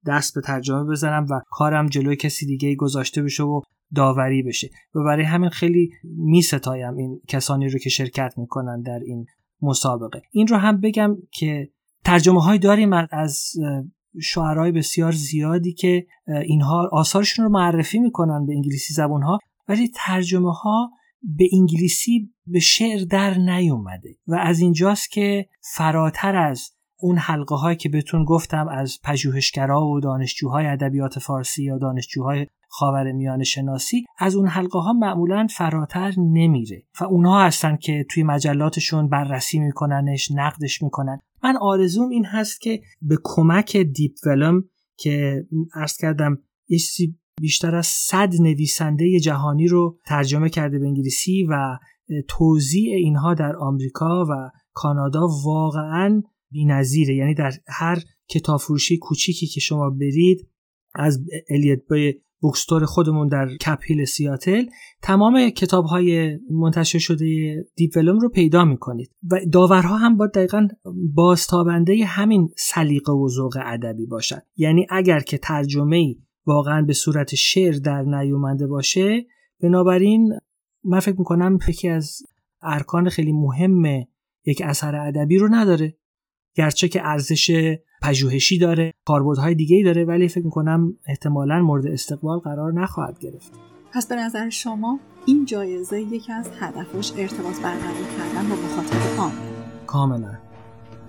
دست 0.08 0.36
به 0.36 0.42
ترجمه 0.42 0.84
بزنم 0.84 1.26
و 1.30 1.42
کارم 1.50 1.88
جلوی 1.88 2.16
کسی 2.16 2.46
دیگه 2.46 2.76
گذاشته 2.76 3.22
بشه 3.24 3.44
و 3.44 3.62
داوری 3.96 4.44
بشه. 4.44 4.70
و 4.96 5.04
برای 5.04 5.26
همین 5.26 5.50
خیلی 5.50 5.92
میستایم 6.04 6.96
این 6.96 7.22
کسانی 7.28 7.70
رو 7.70 7.80
که 7.80 7.90
شرکت 7.90 8.34
می‌کنن 8.38 8.82
در 8.82 9.00
این 9.00 9.26
مسابقه. 9.62 10.22
این 10.32 10.48
رو 10.48 10.58
هم 10.58 10.82
بگم 10.82 11.18
که 11.32 11.70
ترجمه 12.06 12.44
های 12.44 12.60
داریم 12.60 12.94
از 12.94 13.52
شعرهای 14.22 14.72
بسیار 14.72 15.12
زیادی 15.12 15.74
که 15.74 16.06
اینها 16.46 16.90
آثارشون 16.92 17.46
رو 17.46 17.52
معرفی 17.52 18.00
می‌کنن 18.00 18.46
به 18.46 18.54
انگلیسی 18.54 18.94
زبان 18.94 19.22
ها 19.22 19.40
ولی 19.68 19.92
ترجمه 19.96 20.54
ها 20.54 20.92
به 21.24 21.50
انگلیسی 21.54 22.34
به 22.48 22.60
شعر 22.60 23.04
در 23.04 23.38
نیومده. 23.38 24.16
و 24.28 24.36
از 24.36 24.60
اینجاست 24.60 25.12
که 25.12 25.46
فراتر 25.76 26.36
از 26.36 26.72
اون 27.02 27.18
حلقه 27.18 27.56
هایی 27.56 27.78
که 27.78 27.90
بهتون 27.90 28.26
گفتم 28.26 28.68
از 28.68 29.00
پژوهشگرا 29.04 29.86
و 29.86 30.00
دانشجوهای 30.00 30.66
ادبیات 30.66 31.20
فارسی 31.20 31.64
یا 31.64 31.78
دانشجوهای 31.78 32.48
خاورمیانه 32.68 33.44
شناسی 33.44 34.06
از 34.18 34.36
اون 34.36 34.48
حلقه 34.48 34.80
ها 34.80 34.94
معمولا 34.94 35.48
فراتر 35.56 36.14
نمیره 36.18 36.84
و 37.02 37.04
اونها 37.04 37.44
هستن 37.44 37.78
که 37.78 38.06
توی 38.10 38.24
مجلاتشون 38.24 39.10
بررسی 39.10 39.60
میکننش 39.60 40.32
نقدش 40.32 40.82
می‌کنن. 40.82 41.20
من 41.44 41.58
آرزوم 41.58 42.10
این 42.10 42.26
هست 42.26 42.62
که 42.62 42.82
به 43.02 43.18
کمک 43.24 43.78
Deep 43.78 44.12
ولم 44.26 44.64
که 44.98 45.46
عرض 45.76 45.98
کردم 45.98 46.38
یه 46.68 46.80
بیشتر 47.42 47.76
از 47.76 47.88
صد 47.88 48.34
نویسنده 48.40 49.20
جهانی 49.20 49.68
رو 49.68 49.98
ترجمه 50.06 50.50
کرده 50.50 50.80
به 50.80 50.86
انگلیسی 50.86 51.44
و 51.44 51.78
توضیع 52.28 52.96
اینها 52.96 53.34
در 53.34 53.56
آمریکا 53.56 54.26
و 54.30 54.50
کانادا 54.74 55.28
واقعا 55.46 56.22
بی‌نظیره. 56.52 57.16
یعنی 57.16 57.34
در 57.34 57.52
هر 57.68 58.04
کتاب 58.28 58.60
فروشی 58.60 58.98
کوچیکی 58.98 59.48
که 59.48 59.60
شما 59.60 59.90
برید 59.90 60.48
از 60.96 61.20
الیت 61.50 61.80
بای 61.90 62.14
بوکستور 62.40 62.86
خودمون 62.86 63.28
در 63.28 63.58
کپیل 63.58 64.06
سیاتل 64.06 64.66
تمام 65.02 65.50
کتاب 65.50 65.86
های 65.86 66.40
منتشر 66.52 67.00
شده 67.00 67.56
دیپولوم 67.76 68.20
رو 68.20 68.30
پیدا 68.30 68.66
می‌کنید. 68.66 69.12
و 69.32 69.40
داورها 69.52 69.98
هم 69.98 70.18
با 70.18 70.28
دقیقا 70.28 70.68
بازتابنده 71.14 72.06
همین 72.06 72.50
سلیقه 72.58 73.12
و 73.14 73.28
ذوق 73.30 73.58
ادبی 73.66 74.06
باشن. 74.06 74.42
یعنی 74.56 74.88
اگر 74.90 75.20
که 75.20 75.38
ترجمه 75.38 75.96
ای 75.96 76.16
واقعا 76.46 76.82
به 76.82 76.94
صورت 76.94 77.36
شعر 77.36 77.74
در 77.74 78.02
نیومنده 78.02 78.68
باشه 78.68 79.26
بنابراین 79.64 80.34
من 80.84 81.00
فکر 81.00 81.16
می‌کنم 81.18 81.60
یکی 81.68 81.90
از 81.90 82.22
ارکان 82.62 83.10
خیلی 83.10 83.32
مهم 83.32 84.06
یک 84.46 84.62
اثر 84.66 84.96
ادبی 84.96 85.38
رو 85.38 85.48
نداره. 85.52 85.98
گرچه 86.56 86.88
که 86.88 87.02
ارزش 87.08 87.76
پژوهشی 88.02 88.58
داره 88.58 88.94
کاربردهای 89.06 89.56
دیگه 89.56 89.76
ای 89.76 89.84
داره 89.84 90.06
ولی 90.06 90.28
فکر 90.28 90.46
می‌کنم 90.46 90.94
احتمالا 91.08 91.60
مورد 91.60 91.88
استقبال 91.88 92.40
قرار 92.40 92.74
نخواهد 92.74 93.20
گرفت. 93.20 93.52
پس 93.94 94.08
به 94.08 94.16
نظر 94.16 94.50
شما 94.50 95.00
این 95.26 95.46
جایزه 95.46 96.02
یکی 96.02 96.34
از 96.34 96.50
هدفش 96.60 97.12
ارتباط 97.18 97.60
برقرار 97.60 97.94
کردن 98.18 98.50
با 98.50 98.56
مخاطب 98.56 99.20
عام؟ 99.20 99.32
کاملا. 99.88 100.38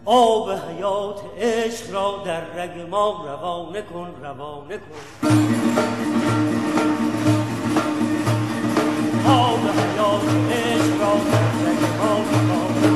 آب 0.04 0.50
حیات 0.50 1.20
عشق 1.38 1.92
را 1.92 2.22
در 2.26 2.40
رگ 2.40 2.90
ما 2.90 3.24
روانه 3.26 3.82
کن 3.82 4.08
روانه 4.22 4.76
کن. 4.76 5.28
آب 9.26 9.60
حیات 9.60 10.24
عشق 10.52 11.00
را 11.00 11.14
در 11.32 11.68
رگ 11.68 11.82
ما 11.98 12.18
روانه 12.32 12.91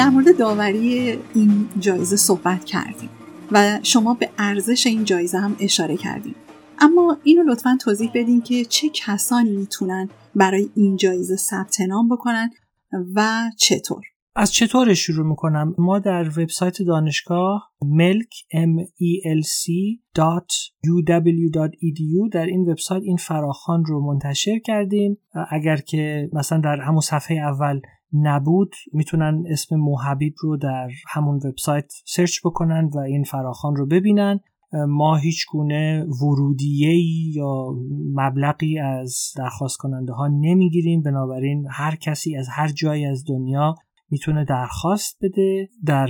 در 0.00 0.08
مورد 0.08 0.38
داوری 0.38 1.18
این 1.34 1.68
جایزه 1.78 2.16
صحبت 2.16 2.64
کردیم 2.64 3.10
و 3.52 3.78
شما 3.82 4.14
به 4.14 4.30
ارزش 4.38 4.86
این 4.86 5.04
جایزه 5.04 5.38
هم 5.38 5.56
اشاره 5.60 5.96
کردیم. 5.96 6.34
اما 6.78 7.16
اینو 7.24 7.42
لطفا 7.42 7.78
توضیح 7.80 8.10
بدین 8.14 8.42
که 8.42 8.64
چه 8.64 8.88
کسانی 8.88 9.50
می‌تونن 9.50 10.08
برای 10.34 10.70
این 10.76 10.96
جایزه 10.96 11.36
ثبت 11.36 11.80
نام 11.80 12.08
بکنن 12.08 12.50
و 13.14 13.50
چطور؟ 13.58 14.02
از 14.36 14.52
چطور 14.52 14.94
شروع 14.94 15.26
می‌کنم؟ 15.26 15.74
ما 15.78 15.98
در 15.98 16.28
وبسایت 16.28 16.82
دانشگاه 16.82 17.72
milk 17.82 18.34
melc.uw.edu 18.54 19.80
در 22.32 22.46
این 22.46 22.70
وبسایت 22.70 23.02
این 23.02 23.16
فراخوان 23.16 23.84
رو 23.84 24.12
منتشر 24.12 24.58
کردیم. 24.58 25.18
اگر 25.50 25.76
که 25.76 26.30
مثلا 26.32 26.60
در 26.60 26.80
همون 26.80 27.00
صفحه 27.00 27.36
اول 27.36 27.80
نبود 28.12 28.74
می‌تونن 28.92 29.44
اسم 29.50 29.76
موحبیب 29.76 30.34
رو 30.38 30.56
در 30.56 30.88
همون 31.08 31.36
وبسایت 31.36 31.92
سرچ 32.06 32.40
بکنن 32.44 32.90
و 32.94 32.98
این 32.98 33.24
فراخوان 33.24 33.76
رو 33.76 33.86
ببینن. 33.86 34.40
ما 34.88 35.16
هیچ 35.16 35.46
گونه 35.52 36.04
ورودیه 36.04 36.94
یا 37.36 37.74
مبلغی 38.14 38.78
از 38.78 39.32
درخواست 39.36 39.76
کننده 39.76 40.12
ها 40.12 40.28
نمی‌گیریم. 40.28 41.02
بنابراین 41.02 41.66
هر 41.70 41.96
کسی 41.96 42.36
از 42.36 42.48
هر 42.48 42.68
جایی 42.68 43.06
از 43.06 43.24
دنیا 43.28 43.74
می‌تونه 44.10 44.44
درخواست 44.44 45.18
بده. 45.22 45.68
در 45.86 46.08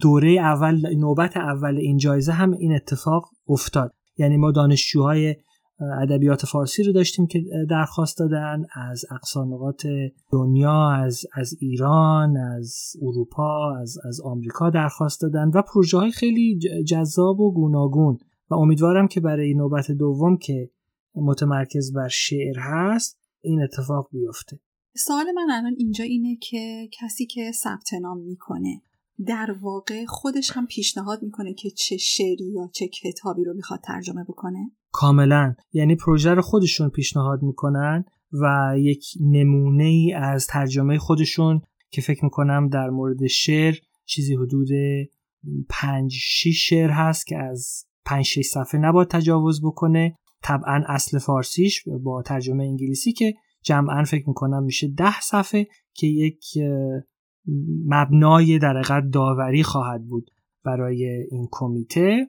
دوره 0.00 0.30
اول 0.30 0.94
نوبت 0.96 1.36
اول 1.36 1.76
این 1.76 1.96
جایزه 1.96 2.32
هم 2.32 2.52
این 2.52 2.74
اتفاق 2.74 3.24
افتاد. 3.48 3.92
یعنی 4.18 4.36
ما 4.36 4.50
دانشجوهای 4.50 5.36
ادبیات 5.82 6.46
فارسی 6.46 6.82
رو 6.82 6.92
داشتیم 6.92 7.26
که 7.26 7.42
درخواست 7.70 8.18
دادن 8.18 8.62
از 8.74 9.04
اقصانقات 9.10 9.82
دنیا 10.32 10.90
از 10.90 11.26
از 11.34 11.54
ایران 11.60 12.36
از 12.36 12.92
اروپا 13.02 13.76
از 13.80 13.98
از 14.08 14.20
آمریکا 14.20 14.70
درخواست 14.70 15.22
دادن 15.22 15.50
و 15.54 15.62
پروژه 15.62 15.98
های 15.98 16.10
خیلی 16.10 16.58
جذاب 16.88 17.40
و 17.40 17.52
گوناگون. 17.52 18.18
و 18.50 18.54
امیدوارم 18.54 19.08
که 19.08 19.20
برای 19.20 19.54
نوبت 19.54 19.90
دوم 19.90 20.36
که 20.36 20.70
متمرکز 21.14 21.92
بر 21.92 22.08
شعر 22.08 22.58
هست 22.58 23.20
این 23.40 23.62
اتفاق 23.62 24.08
بیفته. 24.12 24.60
سوال 24.96 25.26
من 25.34 25.50
الان 25.50 25.74
اینجا 25.78 26.04
اینه 26.04 26.36
که 26.36 26.88
کسی 26.92 27.26
که 27.26 27.52
ثبت 27.52 27.94
نام 28.02 28.20
می‌کنه 28.20 28.82
در 29.26 29.56
واقع 29.60 30.04
خودش 30.04 30.50
هم 30.50 30.66
پیشنهاد 30.66 31.22
می‌کنه 31.22 31.54
که 31.54 31.70
چه 31.70 31.96
شعری 31.96 32.52
یا 32.54 32.70
چه 32.74 32.88
کتابی 32.88 33.44
رو 33.44 33.54
می‌خواد 33.54 33.80
ترجمه 33.80 34.24
بکنه. 34.24 34.70
کاملا. 34.92 35.54
یعنی 35.72 35.96
پروژه 35.96 36.30
رو 36.30 36.42
خودشون 36.42 36.88
پیشنهاد 36.88 37.42
می‌کنن 37.42 38.04
و 38.32 38.74
یک 38.78 39.04
نمونه 39.20 39.84
ای 39.84 40.12
از 40.12 40.46
ترجمه 40.46 40.98
خودشون 40.98 41.62
که 41.90 42.00
فکر 42.00 42.24
می‌کنم 42.24 42.68
در 42.68 42.90
مورد 42.90 43.26
شعر 43.26 43.74
چیزی 44.04 44.34
حدود 44.34 44.68
پنج 45.68 46.12
شیش 46.12 46.68
شعر 46.68 46.90
هست 46.90 47.26
که 47.26 47.38
از 47.38 47.84
پنج 48.04 48.24
شیش 48.24 48.46
صفحه 48.46 48.80
نباید 48.80 49.08
تجاوز 49.08 49.62
بکنه. 49.64 50.18
طبعا 50.42 50.84
اصل 50.86 51.18
فارسیش 51.18 51.84
با 52.04 52.22
ترجمه 52.22 52.64
انگلیسی 52.64 53.12
که 53.12 53.34
جمعا 53.64 54.04
فکر 54.04 54.28
می‌کنم 54.28 54.62
میشه 54.62 54.88
ده 54.88 55.20
صفحه 55.20 55.66
که 55.94 56.06
یک 56.06 56.44
مبنای 57.86 58.58
در 58.58 58.76
حقیقت 58.76 59.10
داوری 59.12 59.62
خواهد 59.62 60.04
بود 60.04 60.30
برای 60.64 61.04
این 61.30 61.48
کمیته 61.50 62.26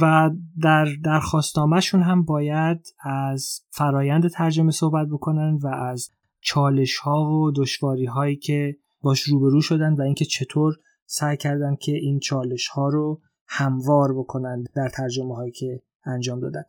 و 0.00 0.30
در 0.62 0.88
درخواستنامهشون 1.04 2.02
هم 2.02 2.24
باید 2.24 2.94
از 3.00 3.60
فرایند 3.70 4.28
ترجمه 4.28 4.70
صحبت 4.70 5.08
بکنن 5.08 5.58
و 5.62 5.66
از 5.66 6.10
چالش 6.40 6.98
ها 6.98 7.30
و 7.30 7.52
دشواری 7.56 8.06
هایی 8.06 8.36
که 8.36 8.76
باش 9.02 9.22
روبرو 9.22 9.60
شدن 9.60 9.94
و 9.94 10.02
اینکه 10.02 10.24
چطور 10.24 10.74
سعی 11.06 11.36
کردن 11.36 11.76
که 11.76 11.92
این 11.92 12.18
چالش 12.18 12.68
ها 12.68 12.88
رو 12.88 13.20
هموار 13.46 14.18
بکنن 14.18 14.64
در 14.74 14.88
ترجمه 14.88 15.36
هایی 15.36 15.52
که 15.52 15.80
انجام 16.04 16.40
دادن. 16.40 16.62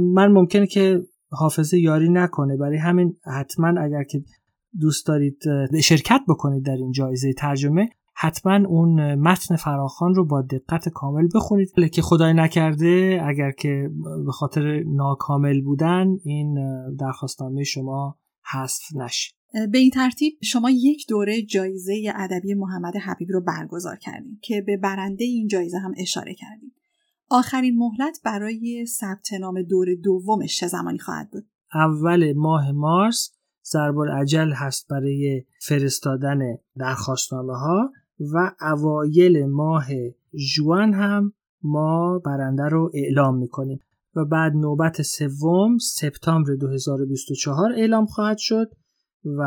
من 0.00 0.32
ممکنه 0.32 0.66
که 0.66 1.02
حافظه 1.30 1.78
یاری 1.78 2.08
نکنه 2.08 2.56
برای 2.56 2.76
همین 2.76 3.16
حتما 3.24 3.80
اگر 3.80 4.04
که 4.04 4.24
دوست 4.80 5.06
دارید 5.06 5.42
شرکت 5.82 6.20
بکنید 6.28 6.64
در 6.64 6.76
این 6.76 6.92
جایزه 6.92 7.32
ترجمه 7.32 7.88
حتما 8.18 8.68
اون 8.68 9.14
متن 9.14 9.56
فراخان 9.56 10.14
رو 10.14 10.26
با 10.26 10.42
دقت 10.42 10.88
کامل 10.88 11.28
بخونید. 11.34 11.72
که 11.92 12.02
خدای 12.02 12.34
نکرده 12.34 13.20
اگر 13.24 13.50
که 13.50 13.90
به 14.26 14.32
خاطر 14.32 14.82
ناکامل 14.86 15.60
بودن 15.60 16.06
این 16.24 16.58
درخواستنامه 16.96 17.64
شما 17.64 18.18
حذف 18.52 18.82
نشه. 18.94 19.32
به 19.72 19.78
این 19.78 19.90
ترتیب 19.90 20.38
شما 20.42 20.70
یک 20.70 21.06
دوره 21.08 21.42
جایزه 21.42 22.12
ادبی 22.14 22.54
محمد 22.54 22.96
حبیب 22.96 23.28
رو 23.30 23.40
برگزار 23.40 23.96
کردیم 23.96 24.38
که 24.42 24.62
به 24.66 24.76
برنده 24.76 25.24
این 25.24 25.48
جایزه 25.48 25.78
هم 25.78 25.94
اشاره 25.96 26.34
کردیم 26.34 26.72
آخرین 27.30 27.78
مهلت 27.78 28.18
برای 28.24 28.86
ثبت 28.86 29.32
نام 29.40 29.62
دور 29.62 29.86
دومش 30.04 30.58
چه 30.58 30.66
زمانی 30.66 30.98
خواهد 30.98 31.30
بود؟ 31.30 31.46
اول 31.74 32.32
ماه 32.36 32.72
مارس 32.72 33.35
ضرب 33.72 33.98
العجل 33.98 34.52
هست 34.52 34.88
برای 34.88 35.44
فرستادن 35.60 36.38
درخواستنامه 36.76 37.54
ها 37.58 37.92
و 38.34 38.52
اوایل 38.60 39.46
ماه 39.46 39.86
جوان 40.54 40.94
هم 40.94 41.32
ما 41.62 42.18
برنده 42.18 42.62
رو 42.62 42.90
اعلام 42.94 43.38
می‌کنیم 43.38 43.80
و 44.14 44.24
بعد 44.24 44.52
نوبت 44.52 45.02
سوم 45.02 45.78
سپتامبر 45.78 46.54
2024 46.54 47.72
اعلام 47.72 48.06
خواهد 48.06 48.38
شد 48.38 48.70
و 49.24 49.44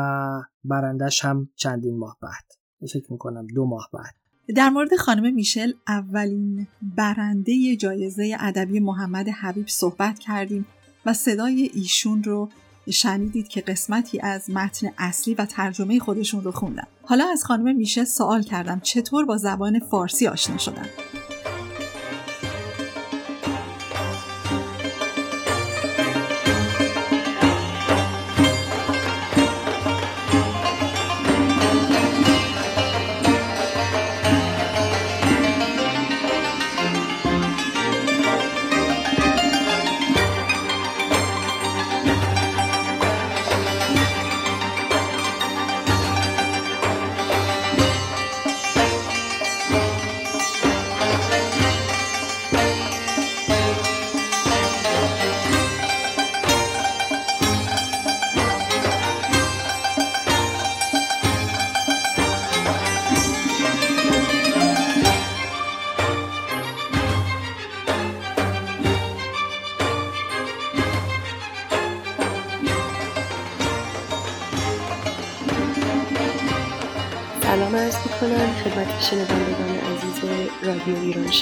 برندش 0.64 1.24
هم 1.24 1.48
چندین 1.56 1.98
ماه 1.98 2.16
بعد. 2.22 2.44
فکر 2.92 3.12
می‌کنم 3.12 3.46
دو 3.54 3.66
ماه 3.66 3.88
بعد. 3.92 4.14
در 4.56 4.70
مورد 4.70 4.96
خانم 4.96 5.34
میشل 5.34 5.72
اولین 5.88 6.66
برنده 6.96 7.76
جایزه 7.76 8.36
ادبی 8.40 8.80
محمد 8.80 9.28
حبیب 9.28 9.66
صحبت 9.68 10.18
کردیم 10.18 10.66
و 11.06 11.12
صدای 11.12 11.70
ایشون 11.74 12.22
رو 12.22 12.48
شنیدید 12.90 13.48
که 13.48 13.60
قسمتی 13.60 14.20
از 14.20 14.50
متن 14.50 14.88
اصلی 14.98 15.34
و 15.34 15.46
ترجمه 15.46 15.98
خودشون 15.98 16.44
رو 16.44 16.52
خوندن. 16.52 16.86
حالا 17.02 17.28
از 17.32 17.44
خانم 17.44 17.76
میشه 17.76 18.04
سوال 18.04 18.42
کردم 18.42 18.80
چطور 18.80 19.24
با 19.24 19.36
زبان 19.36 19.78
فارسی 19.78 20.26
آشنا 20.26 20.58
شدن؟ 20.58 20.86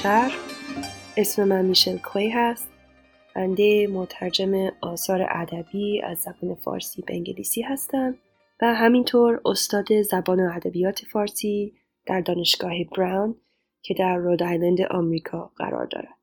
شهر 0.03 0.33
اسم 1.17 1.49
من 1.49 1.65
میشل 1.65 1.99
کوی 1.99 2.29
هست 2.29 2.69
بنده 3.35 3.87
مترجم 3.87 4.71
آثار 4.81 5.27
ادبی 5.31 6.03
از 6.03 6.19
زبان 6.19 6.55
فارسی 6.55 7.03
به 7.03 7.15
انگلیسی 7.15 7.63
هستم 7.63 8.19
و 8.63 8.75
همینطور 8.75 9.41
استاد 9.45 10.03
زبان 10.03 10.41
و 10.41 10.53
ادبیات 10.55 11.01
فارسی 11.13 11.73
در 12.07 12.21
دانشگاه 12.21 12.73
براون 12.97 13.35
که 13.83 13.95
در 13.95 14.17
رود 14.17 14.43
آیلند 14.43 14.81
آمریکا 14.83 15.53
قرار 15.57 15.87
دارد. 15.87 16.19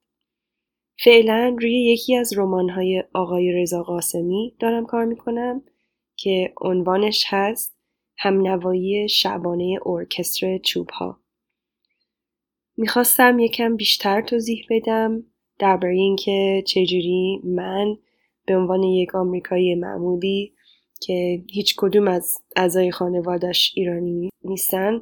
فعلا 1.03 1.55
روی 1.61 1.86
یکی 1.86 2.15
از 2.15 2.38
رمان‌های 2.38 3.03
آقای 3.13 3.51
رضا 3.51 3.84
قاسمی 3.84 4.55
دارم 4.59 4.86
کار 4.86 5.05
می‌کنم 5.05 5.61
که 6.15 6.53
عنوانش 6.61 7.26
هست 7.28 7.78
همنوایی 8.17 9.09
شعبانه 9.09 9.80
ارکستر 9.86 10.57
چوب 10.57 10.89
ها. 10.89 11.24
می‌خواستم 12.78 13.39
یکم 13.39 13.76
بیشتر 13.76 14.21
توضیح 14.21 14.65
بدم 14.69 15.23
درباره 15.59 15.93
اینکه 15.93 16.63
چجوری 16.67 17.41
من 17.43 17.97
به 18.45 18.55
عنوان 18.57 18.84
یک 18.84 19.15
آمریکایی 19.15 19.76
معمولی 19.76 20.53
که 21.01 21.43
هیچ 21.51 21.76
کدوم 21.78 22.07
از 22.07 22.38
اعضای 22.55 22.91
خانوادش 22.91 23.73
ایرانی 23.76 24.30
نیستن 24.43 25.01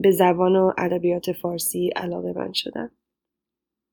به 0.00 0.10
زبان 0.10 0.56
و 0.56 0.72
ادبیات 0.78 1.32
فارسی 1.32 1.88
علاقه 1.96 2.32
من 2.36 2.52
شدم. 2.52 2.90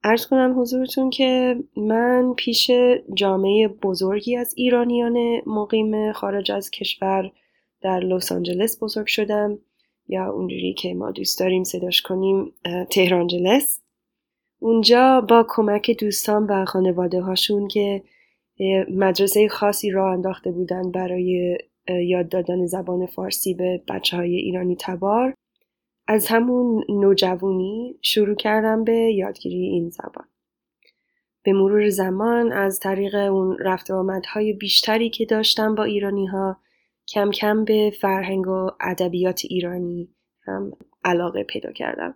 ارز 0.03 0.25
کنم 0.25 0.59
حضورتون 0.59 1.09
که 1.09 1.55
من 1.77 2.33
پیش 2.37 2.71
جامعه 3.13 3.67
بزرگی 3.67 4.35
از 4.35 4.53
ایرانیان 4.57 5.41
مقیم 5.45 6.11
خارج 6.11 6.51
از 6.51 6.71
کشور 6.71 7.31
در 7.81 7.99
لس 7.99 8.31
آنجلس 8.31 8.83
بزرگ 8.83 9.07
شدم 9.07 9.59
یا 10.07 10.31
اونجوری 10.31 10.73
که 10.73 10.93
ما 10.93 11.11
دوست 11.11 11.39
داریم 11.39 11.63
صداش 11.63 12.01
کنیم 12.01 12.53
تهرانجلس 12.89 13.81
اونجا 14.59 15.21
با 15.29 15.45
کمک 15.49 15.91
دوستان 15.99 16.45
و 16.45 16.65
خانواده 16.65 17.21
هاشون 17.21 17.67
که 17.67 18.03
مدرسه 18.89 19.47
خاصی 19.47 19.91
را 19.91 20.13
انداخته 20.13 20.51
بودن 20.51 20.91
برای 20.91 21.57
یاد 21.89 22.29
دادن 22.29 22.65
زبان 22.65 23.05
فارسی 23.05 23.53
به 23.53 23.81
بچه 23.87 24.17
های 24.17 24.35
ایرانی 24.35 24.75
تبار 24.79 25.33
از 26.07 26.27
همون 26.27 26.83
نوجوانی 26.89 27.95
شروع 28.01 28.35
کردم 28.35 28.83
به 28.83 28.93
یادگیری 28.93 29.65
این 29.65 29.89
زبان. 29.89 30.25
به 31.43 31.53
مرور 31.53 31.89
زمان 31.89 32.51
از 32.51 32.79
طریق 32.79 33.15
اون 33.15 33.57
رفت 33.59 33.91
آمدهای 33.91 34.53
بیشتری 34.53 35.09
که 35.09 35.25
داشتم 35.25 35.75
با 35.75 35.83
ایرانی 35.83 36.25
ها 36.25 36.57
کم 37.07 37.31
کم 37.31 37.65
به 37.65 37.93
فرهنگ 38.01 38.47
و 38.47 38.69
ادبیات 38.81 39.41
ایرانی 39.43 40.09
هم 40.47 40.71
علاقه 41.03 41.43
پیدا 41.43 41.71
کردم. 41.71 42.15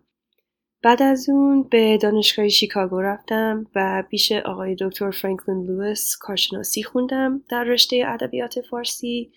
بعد 0.83 1.01
از 1.03 1.29
اون 1.29 1.63
به 1.63 1.97
دانشگاه 1.97 2.49
شیکاگو 2.49 3.01
رفتم 3.01 3.65
و 3.75 4.03
پیش 4.09 4.31
آقای 4.31 4.75
دکتر 4.79 5.11
فرانکلین 5.11 5.65
لوئیس 5.65 6.15
کارشناسی 6.19 6.83
خوندم 6.83 7.41
در 7.49 7.63
رشته 7.63 8.03
ادبیات 8.07 8.61
فارسی 8.61 9.31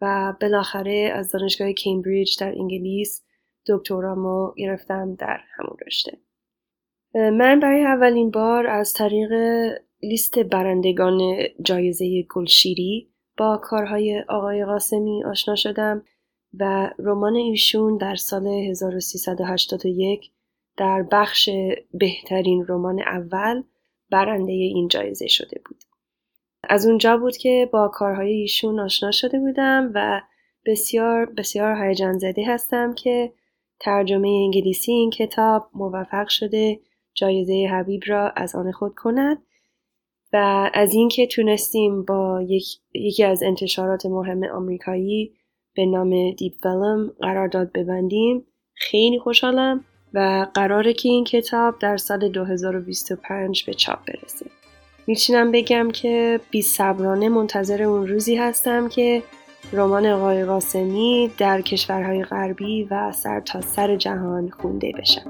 و 0.00 0.34
بالاخره 0.40 1.12
از 1.14 1.32
دانشگاه 1.32 1.72
کمبریج 1.72 2.40
در 2.40 2.52
انگلیس 2.58 3.24
دکترامو 3.68 4.52
گرفتم 4.56 5.14
در 5.14 5.40
همون 5.56 5.76
رشته 5.86 6.18
من 7.14 7.60
برای 7.60 7.84
اولین 7.84 8.30
بار 8.30 8.66
از 8.66 8.92
طریق 8.92 9.32
لیست 10.02 10.38
برندگان 10.38 11.20
جایزه 11.62 12.22
گلشیری 12.22 13.09
با 13.40 13.56
کارهای 13.56 14.24
آقای 14.28 14.64
قاسمی 14.64 15.24
آشنا 15.24 15.54
شدم 15.54 16.04
و 16.58 16.90
رمان 16.98 17.36
ایشون 17.36 17.96
در 17.96 18.14
سال 18.14 18.46
1381 18.46 20.30
در 20.76 21.02
بخش 21.12 21.50
بهترین 21.94 22.64
رمان 22.68 23.00
اول 23.00 23.62
برنده 24.10 24.52
این 24.52 24.88
جایزه 24.88 25.26
شده 25.26 25.60
بود. 25.68 25.84
از 26.68 26.86
اونجا 26.86 27.16
بود 27.16 27.36
که 27.36 27.68
با 27.72 27.88
کارهای 27.88 28.32
ایشون 28.32 28.80
آشنا 28.80 29.10
شده 29.10 29.38
بودم 29.38 29.90
و 29.94 30.22
بسیار 30.66 31.26
بسیار 31.26 31.84
هیجان 31.84 32.18
زده 32.18 32.44
هستم 32.46 32.94
که 32.94 33.32
ترجمه 33.80 34.28
انگلیسی 34.28 34.92
این 34.92 35.10
کتاب 35.10 35.70
موفق 35.74 36.28
شده 36.28 36.80
جایزه 37.14 37.68
حبیب 37.72 38.02
را 38.06 38.30
از 38.30 38.54
آن 38.54 38.72
خود 38.72 38.94
کند 38.94 39.42
و 40.32 40.70
از 40.74 40.94
اینکه 40.94 41.26
تونستیم 41.26 42.04
با 42.04 42.42
یک، 42.48 42.64
یکی 42.94 43.24
از 43.24 43.42
انتشارات 43.42 44.06
مهم 44.06 44.44
آمریکایی 44.44 45.32
به 45.74 45.86
نام 45.86 46.30
دیپ 46.30 46.52
فلم 46.62 47.12
قرارداد 47.20 47.72
ببندیم 47.72 48.44
خیلی 48.74 49.18
خوشحالم 49.18 49.84
و 50.14 50.46
قراره 50.54 50.92
که 50.92 51.08
این 51.08 51.24
کتاب 51.24 51.78
در 51.78 51.96
سال 51.96 52.28
2025 52.28 53.64
به 53.64 53.74
چاپ 53.74 53.98
برسه. 54.06 54.46
می‌تونم 55.06 55.52
بگم 55.52 55.90
که 55.90 56.40
بی 56.50 56.62
صبرانه 56.62 57.28
منتظر 57.28 57.82
اون 57.82 58.06
روزی 58.06 58.36
هستم 58.36 58.88
که 58.88 59.22
رمان 59.72 60.06
آقای 60.06 60.44
قاسمی 60.44 61.30
در 61.38 61.60
کشورهای 61.60 62.24
غربی 62.24 62.84
و 62.84 63.12
سر 63.12 63.40
تا 63.40 63.60
سر 63.60 63.96
جهان 63.96 64.50
خونده 64.50 64.92
بشن. 64.98 65.22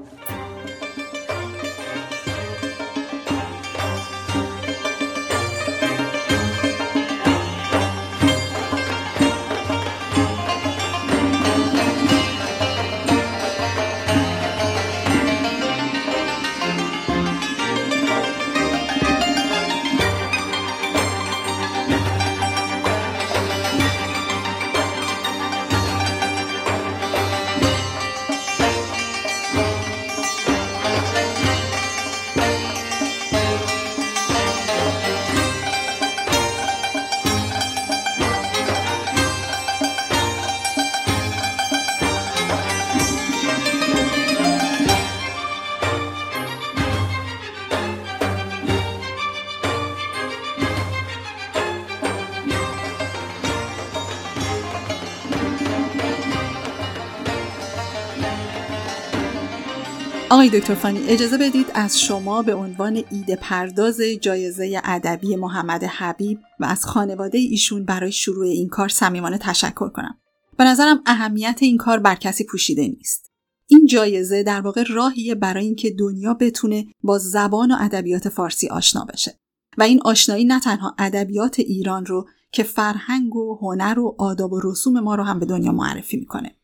آقای 60.41 60.59
دکتر 60.59 60.75
فانی 60.75 60.99
اجازه 61.07 61.37
بدید 61.37 61.65
از 61.73 62.01
شما 62.01 62.41
به 62.41 62.55
عنوان 62.55 63.03
ایده 63.11 63.35
پرداز 63.35 64.01
جایزه 64.21 64.81
ادبی 64.83 65.35
محمد 65.35 65.83
حبیب 65.83 66.39
و 66.59 66.65
از 66.65 66.85
خانواده 66.85 67.37
ایشون 67.37 67.85
برای 67.85 68.11
شروع 68.11 68.45
این 68.45 68.67
کار 68.67 68.89
صمیمانه 68.89 69.37
تشکر 69.37 69.89
کنم. 69.89 70.17
به 70.57 70.63
نظرم 70.63 71.01
اهمیت 71.05 71.57
این 71.61 71.77
کار 71.77 71.99
بر 71.99 72.15
کسی 72.15 72.43
پوشیده 72.43 72.87
نیست. 72.87 73.31
این 73.67 73.85
جایزه 73.85 74.43
در 74.43 74.61
واقع 74.61 74.83
راهیه 74.89 75.35
برای 75.35 75.65
اینکه 75.65 75.91
دنیا 75.99 76.33
بتونه 76.33 76.85
با 77.03 77.17
زبان 77.17 77.71
و 77.71 77.75
ادبیات 77.79 78.29
فارسی 78.29 78.67
آشنا 78.67 79.05
بشه. 79.05 79.39
و 79.77 79.83
این 79.83 80.01
آشنایی 80.01 80.45
نه 80.45 80.59
تنها 80.59 80.95
ادبیات 80.97 81.59
ایران 81.59 82.05
رو 82.05 82.27
که 82.51 82.63
فرهنگ 82.63 83.35
و 83.35 83.57
هنر 83.61 83.99
و 83.99 84.15
آداب 84.19 84.53
و 84.53 84.61
رسوم 84.63 84.99
ما 84.99 85.15
رو 85.15 85.23
هم 85.23 85.39
به 85.39 85.45
دنیا 85.45 85.71
معرفی 85.71 86.17
می‌کنه. 86.17 86.55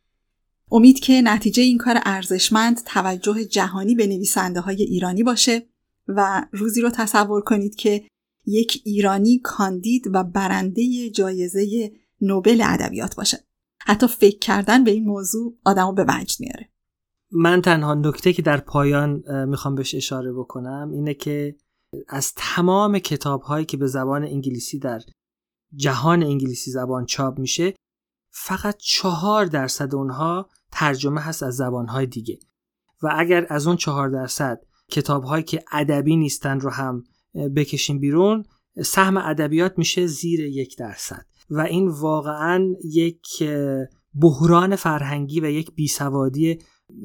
امید 0.72 1.00
که 1.00 1.22
نتیجه 1.22 1.64
این 1.64 1.78
کار 1.78 1.98
ارزشمند 2.06 2.84
توجه 2.86 3.46
جهانی 3.46 3.96
به 3.96 4.08
نویسنده 4.08 4.60
های 4.60 4.84
ایرانی 4.84 5.24
باشه 5.24 5.70
و 6.08 6.46
روزی 6.52 6.82
رو 6.82 6.90
تصور 6.90 7.42
کنید 7.42 7.76
که 7.76 8.08
یک 8.46 8.82
ایرانی 8.86 9.40
کاندید 9.44 10.04
و 10.14 10.24
برنده 10.24 11.10
جایزه 11.10 11.92
نوبل 12.22 12.62
ادبیات 12.66 13.16
باشه. 13.16 13.38
حتی 13.80 14.08
فکر 14.08 14.40
کردن 14.40 14.84
به 14.84 14.92
این 14.92 15.06
موضوع 15.06 15.58
آدمو 15.66 15.94
به 15.94 16.06
وجد 16.10 16.36
میاره. 16.40 16.70
من 17.32 17.62
تنها 17.62 17.94
نکته 17.94 18.34
که 18.34 18.42
در 18.42 18.58
پایان 18.58 19.24
می‌خوام 19.46 19.76
بهش 19.76 19.96
اشاره 19.96 20.34
بکنم 20.34 20.92
اینه 20.94 21.14
که 21.14 21.56
از 22.08 22.34
تمام 22.36 23.00
کتاب 23.00 23.42
هایی 23.42 23.66
که 23.66 23.78
به 23.78 23.88
زبان 23.88 24.24
انگلیسی 24.24 24.80
در 24.80 25.02
جهان 25.76 26.24
انگلیسی 26.24 26.72
زبان 26.72 27.06
چاپ 27.06 27.40
میشه 27.40 27.74
فقط 28.32 28.78
چهار 28.78 29.46
درصد 29.46 29.96
اونها 29.96 30.50
ترجمه 30.72 31.22
هست 31.22 31.44
از 31.44 31.56
زبانهای 31.56 32.06
دیگه. 32.06 32.40
و 33.04 33.14
اگر 33.16 33.48
از 33.50 33.68
اون 33.68 33.76
چهار 33.76 34.10
درصد 34.10 34.62
کتابهایی 34.92 35.44
که 35.44 35.64
ادبی 35.72 36.16
نیستن 36.16 36.60
رو 36.60 36.70
هم 36.70 37.04
بکشیم 37.56 38.00
بیرون 38.00 38.44
سهم 38.84 39.18
ادبیات 39.18 39.78
میشه 39.78 40.08
زیر 40.08 40.40
یک 40.40 40.78
درصد. 40.78 41.26
و 41.50 41.62
این 41.62 41.88
واقعا 41.88 42.76
یک 42.84 43.44
بحران 44.22 44.76
فرهنگی 44.76 45.40
و 45.40 45.46
یک 45.46 45.76
بیسوادی 45.76 46.58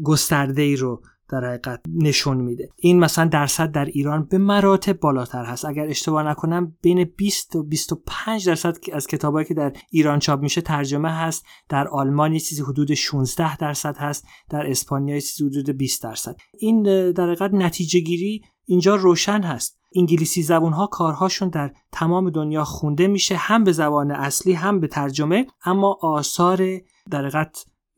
گسترده 0.03 0.63
ای 0.63 0.77
رو 0.77 1.03
در 1.33 1.45
حقیقت 1.45 1.81
نشون 1.95 2.37
میده. 2.37 2.69
این 2.77 2.99
مثلا 2.99 3.25
درصد 3.25 3.73
در 3.73 3.85
ایران 3.85 4.25
به 4.25 4.39
مراتب 4.39 4.93
بالاتر 4.93 5.45
هست. 5.45 5.65
اگر 5.65 5.87
اشتباه 5.89 6.23
نکنم 6.23 6.77
بین 6.83 7.05
20 7.17 7.57
و 7.57 7.63
25 7.63 8.49
درصد 8.49 8.77
از 8.93 9.07
کتابایی 9.07 9.47
که 9.47 9.55
در 9.55 9.73
ایران 9.91 10.19
چاپ 10.19 10.41
میشه 10.41 10.61
ترجمه 10.61 11.11
هست. 11.11 11.45
در 11.69 11.89
آلمان 11.89 12.39
چیزی 12.39 12.63
حدود 12.63 12.95
16 12.95 13.57
درصد 13.57 13.97
هست. 13.97 14.27
در 14.51 14.71
اسپانیا 14.71 15.21
چیزی 15.21 15.45
حدود 15.47 15.71
20 15.71 16.03
درصد. 16.03 16.37
این 16.59 16.83
در 17.13 17.25
حقیقت 17.25 17.55
نتیجه 17.55 18.01
گیری 18.01 18.43
اینجا 18.65 18.97
روشن 18.97 19.43
هست. 19.43 19.79
انگلیسی 19.97 20.43
زبون 20.43 20.73
ها 20.73 20.87
کارهاشون 20.87 21.49
در 21.49 21.73
تمام 21.93 22.31
دنیا 22.31 22.65
خونده 22.65 23.09
میشه 23.09 23.37
هم 23.37 23.65
به 23.65 23.73
زبان 23.73 24.11
اصلی 24.11 24.53
هم 24.53 24.81
به 24.81 24.87
ترجمه. 24.87 25.47
اما 25.65 25.99
آثار 26.03 26.81
در 27.11 27.47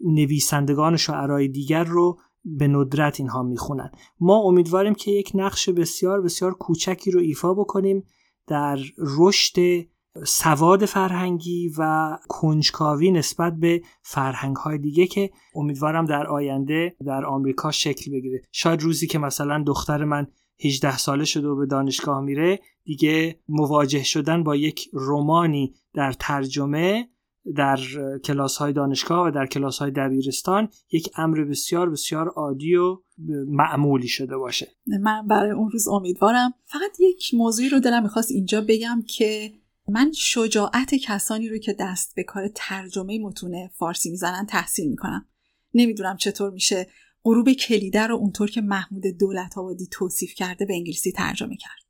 نویسندگان 0.01 0.97
شعرهای 0.97 1.49
دیگر 1.49 1.85
رو 1.85 2.19
به 2.45 2.69
ندرت 2.69 3.21
اینها 3.21 3.43
می‌خونن. 3.43 3.91
ما 4.21 4.37
امیدواریم 4.37 4.95
که 4.95 5.11
یک 5.11 5.33
نقش 5.35 5.69
بسیار 5.69 6.21
بسیار 6.23 6.55
کوچکی 6.55 7.11
رو 7.11 7.21
ایفا 7.21 7.55
بکنیم 7.55 8.05
در 8.47 8.79
رشد 8.99 9.87
سواد 10.27 10.85
فرهنگی 10.85 11.73
و 11.79 12.11
کنجکاوی 12.29 13.11
نسبت 13.11 13.53
به 13.57 13.83
فرهنگ 14.03 14.57
های 14.57 14.79
دیگه 14.79 15.07
که 15.07 15.31
امیدوارم 15.55 16.05
در 16.05 16.27
آینده 16.27 16.97
در 17.07 17.25
آمریکا 17.25 17.71
شکل 17.71 18.13
بگیره. 18.13 18.43
شاید 18.53 18.83
روزی 18.83 19.07
که 19.07 19.19
مثلا 19.19 19.63
دختر 19.67 20.05
من 20.05 20.27
18 20.65 20.97
ساله 20.97 21.25
شده 21.25 21.49
و 21.49 21.57
به 21.57 21.67
دانشگاه 21.67 22.21
میره 22.21 22.61
دیگه 22.85 23.39
مواجه 23.49 24.03
شدن 24.03 24.43
با 24.43 24.57
یک 24.57 24.89
رومانی 24.93 25.75
در 25.95 26.13
ترجمه 26.13 27.09
در 27.57 27.81
کلاس 28.25 28.57
های 28.57 28.73
دانشگاه 28.73 29.29
و 29.29 29.31
در 29.31 29.47
کلاس 29.47 29.79
های 29.79 29.91
دبیرستان 29.91 30.69
یک 30.93 31.11
امر 31.17 31.45
بسیار 31.45 31.91
بسیار 31.91 32.29
عادی 32.29 32.75
و 32.75 32.99
معمولی 33.47 34.09
شده 34.09 34.37
باشه. 34.37 34.69
من 35.01 35.27
برای 35.27 35.51
اون 35.51 35.71
روز 35.71 35.89
امیدوارم. 35.89 36.55
فقط 36.67 37.01
یک 37.01 37.35
موضوعی 37.35 37.69
رو 37.69 37.81
دلم 37.81 38.03
می‌خواست 38.03 38.31
اینجا 38.31 38.61
بگم 38.61 39.03
که 39.07 39.53
من 39.89 40.13
شجاعت 40.13 40.95
کسانی 40.95 41.49
رو 41.49 41.59
که 41.59 41.77
دست 41.81 42.15
به 42.17 42.23
کار 42.23 42.49
ترجمه 42.55 43.19
متون 43.19 43.69
فارسی 43.69 44.11
می‌زنن 44.11 44.47
تحصیل 44.47 44.91
می‌کنم. 44.91 45.27
نمی‌دونم 45.75 46.17
چطور 46.17 46.51
میشه 46.51 46.87
غروب 47.25 47.53
کلیده 47.53 48.07
رو 48.07 48.17
اونطور 48.17 48.51
که 48.51 48.61
محمود 48.61 49.07
دولت 49.07 49.59
آبادی 49.59 49.89
توصیف 49.91 50.35
کرده 50.35 50.67
به 50.67 50.75
انگلیسی 50.75 51.13
ترجمه 51.13 51.57
کرد. 51.57 51.84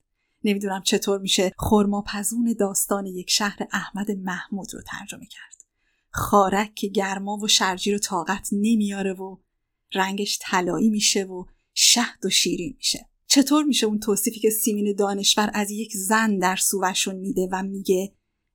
نمی‌دونم 0.45 0.83
چطور 0.83 1.19
میشه 1.19 1.53
خرماپزون 1.59 2.55
داستان 2.59 3.07
یک 3.07 3.31
شهر 3.31 3.59
احمد 3.73 4.11
محمود 4.11 4.75
رو 4.75 4.81
ترجمه 4.87 5.27
کرد. 5.27 5.65
خارک 6.11 6.75
که 6.75 6.89
گرما 6.89 7.37
و 7.37 7.49
شرجی 7.49 7.93
رو 7.93 7.99
طاقت 7.99 8.49
نمیاره 8.53 9.13
و 9.13 9.37
رنگش 9.95 10.39
طلایی 10.43 10.91
میشه 10.91 11.25
و 11.25 11.45
شهد 11.75 12.25
و 12.25 12.31
شیرین 12.31 12.75
میشه. 12.77 13.09
چطور 13.27 13.65
میشه 13.65 13.87
اون 13.87 14.01
توصیفی 14.01 14.41
که 14.41 14.51
سیمین 14.51 14.95
دانشور 14.99 15.51
از 15.55 15.71
یک 15.71 15.93
زن 15.97 16.39
در 16.39 16.57
سووشون 16.57 17.17
میده 17.17 17.49
و 17.53 17.63
میگه 17.63 18.13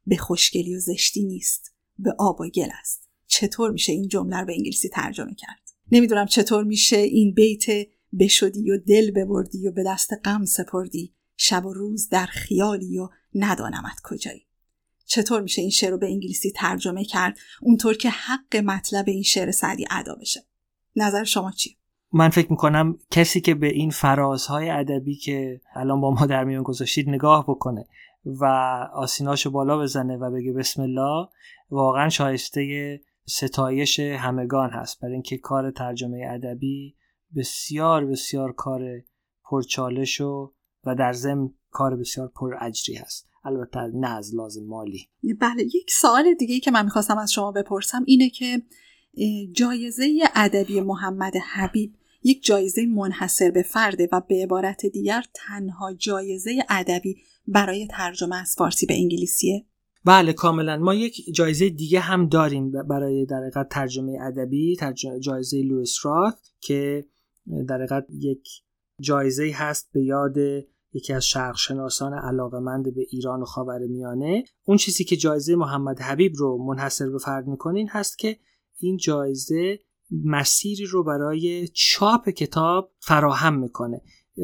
به 0.07 0.17
خوشگلی 0.17 0.75
و 0.75 0.79
زشتی 0.79 1.23
نیست 1.23 1.73
به 1.99 2.15
آب 2.19 2.41
و 2.41 2.49
گل 2.49 2.69
است. 2.79 3.09
چطور 3.27 3.71
میشه 3.71 3.91
این 3.91 4.07
جمله 4.07 4.37
رو 4.39 4.45
به 4.45 4.53
انگلیسی 4.53 4.89
ترجمه 4.89 5.35
کرد؟ 5.35 5.69
نمی‌دونم 5.91 6.25
چطور 6.25 6.63
میشه 6.63 6.97
این 6.97 7.33
بیت 7.33 7.65
بشدی 8.19 8.71
و 8.71 8.77
دل 8.77 9.11
ببردی 9.11 9.67
و 9.67 9.71
به 9.71 9.83
دست 9.83 10.13
غم 10.25 10.45
سپردی. 10.45 11.13
شب 11.41 11.65
و 11.65 11.73
روز 11.73 12.09
در 12.09 12.25
خیالی 12.25 12.99
و 12.99 13.09
ندانمت 13.35 14.01
کجایی. 14.03 14.45
چطور 15.05 15.41
میشه 15.41 15.61
این 15.61 15.71
شعر 15.71 15.91
رو 15.91 15.97
به 15.97 16.05
انگلیسی 16.05 16.51
ترجمه 16.51 17.03
کرد؟ 17.03 17.37
اونطور 17.61 17.97
که 17.97 18.09
حق 18.09 18.55
مطلب 18.55 19.05
این 19.07 19.23
شعر 19.23 19.51
سعدی 19.51 19.85
ادا 19.91 20.15
بشه. 20.15 20.41
نظر 20.95 21.23
شما 21.23 21.51
چیه؟ 21.51 21.73
من 22.13 22.29
فکر 22.29 22.51
می‌کنم 22.51 22.97
کسی 23.11 23.41
که 23.41 23.55
به 23.55 23.67
این 23.67 23.89
فرازهای 23.89 24.69
ادبی 24.69 25.15
که 25.15 25.61
الان 25.75 26.01
با 26.01 26.11
ما 26.11 26.25
در 26.25 26.43
میان 26.43 26.63
گذاشتید 26.63 27.09
نگاه 27.09 27.43
بکنه 27.43 27.87
و 28.25 28.45
آسیناشو 28.93 29.51
بالا 29.51 29.77
بزنه 29.77 30.17
و 30.17 30.31
بگه 30.31 30.53
بسم 30.53 30.81
الله 30.81 31.27
واقعا 31.69 32.09
شایسته 32.09 32.99
ستایش 33.25 33.99
همگان 33.99 34.69
هست. 34.69 35.01
برای 35.01 35.13
اینکه 35.13 35.37
کار 35.37 35.71
ترجمه 35.71 36.27
ادبی 36.29 36.95
بسیار 37.35 38.05
بسیار 38.05 38.51
کار 38.53 38.81
پرچالش 39.43 40.21
و 40.21 40.53
و 40.85 40.95
در 40.95 41.13
ضمن 41.13 41.49
کار 41.71 41.95
بسیار 41.95 42.31
پر 42.35 42.55
اجری 42.61 42.95
هست. 42.95 43.29
البته 43.43 43.79
نه 43.79 44.17
از 44.17 44.35
لازم 44.35 44.65
مالی. 44.65 45.09
بله 45.39 45.63
یک 45.63 45.91
سوال 45.91 46.33
دیگه 46.33 46.59
که 46.59 46.71
من 46.71 46.85
می‌خواستم 46.85 47.17
از 47.17 47.31
شما 47.31 47.51
بپرسم 47.51 48.03
اینه 48.07 48.29
که 48.29 48.61
جایزه 49.51 50.19
ادبی 50.35 50.81
محمد 50.81 51.33
حبیب 51.53 51.95
یک 52.23 52.43
جایزه 52.43 52.85
منحصر 52.85 53.51
به 53.51 53.61
فرده 53.61 54.09
و 54.11 54.21
به 54.27 54.43
عبارت 54.43 54.85
دیگر 54.85 55.23
تنها 55.33 55.93
جایزه 55.93 56.63
ادبی 56.69 57.17
برای 57.47 57.87
ترجمه 57.87 58.35
از 58.35 58.55
فارسی 58.57 58.85
به 58.85 58.93
انگلیسیه؟ 58.93 59.65
بله 60.05 60.33
کاملا. 60.33 60.77
ما 60.77 60.93
یک 60.93 61.35
جایزه 61.35 61.69
دیگه 61.69 61.99
هم 61.99 62.27
داریم 62.27 62.71
برای 62.71 63.25
در 63.25 63.65
ترجمه 63.71 64.17
ادبی 64.21 64.77
جایزه 65.19 65.61
لوئیس 65.61 65.97
راک 66.03 66.35
که 66.59 67.05
در 67.67 68.03
یک 68.09 68.47
جایزه 68.99 69.51
هست 69.55 69.89
به 69.93 70.03
یاد 70.03 70.37
یکی 70.93 71.13
از 71.13 71.25
شرقشناسان 71.25 72.13
علاقمند 72.13 72.95
به 72.95 73.05
ایران 73.09 73.41
و 73.41 73.45
خاور 73.45 73.79
میانه 73.79 74.43
اون 74.65 74.77
چیزی 74.77 75.03
که 75.03 75.17
جایزه 75.17 75.55
محمد 75.55 75.99
حبیب 75.99 76.33
رو 76.35 76.57
منحصر 76.67 77.09
به 77.09 77.17
فرد 77.17 77.47
می‌کنه 77.47 77.77
این 77.77 77.89
هست 77.89 78.17
که 78.17 78.37
این 78.79 78.97
جایزه 78.97 79.79
مسیری 80.25 80.85
رو 80.85 81.03
برای 81.03 81.67
چاپ 81.67 82.29
کتاب 82.29 82.91
فراهم 82.99 83.59
می‌کنه 83.59 84.01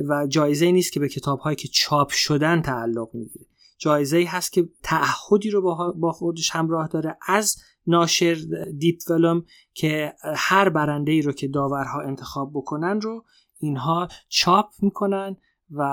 و 0.10 0.28
جایزه 0.28 0.72
نیست 0.72 0.92
که 0.92 1.00
به 1.00 1.10
کتاب 1.10 1.40
هایی 1.40 1.56
که 1.56 1.68
چاپ 1.68 2.10
شدن 2.10 2.62
تعلق 2.62 3.10
می‌گیره. 3.14 3.46
جایزه 3.78 4.26
هست 4.28 4.52
که 4.52 4.70
تعهدی 4.84 5.50
رو 5.50 5.62
با 5.98 6.12
خودش 6.12 6.50
همراه 6.50 6.88
داره 6.88 7.18
از 7.28 7.56
ناشر 7.88 8.38
دیپ 8.78 9.00
ولوم 9.10 9.44
که 9.74 10.14
هر 10.36 10.70
برنده 10.70 11.12
ای 11.12 11.22
رو 11.22 11.32
که 11.32 11.48
داورها 11.48 12.02
انتخاب 12.02 12.52
بکنن 12.54 13.02
رو 13.02 13.26
اینها 13.58 14.08
چاپ 14.30 14.66
می‌کنن 14.82 15.38
و 15.72 15.84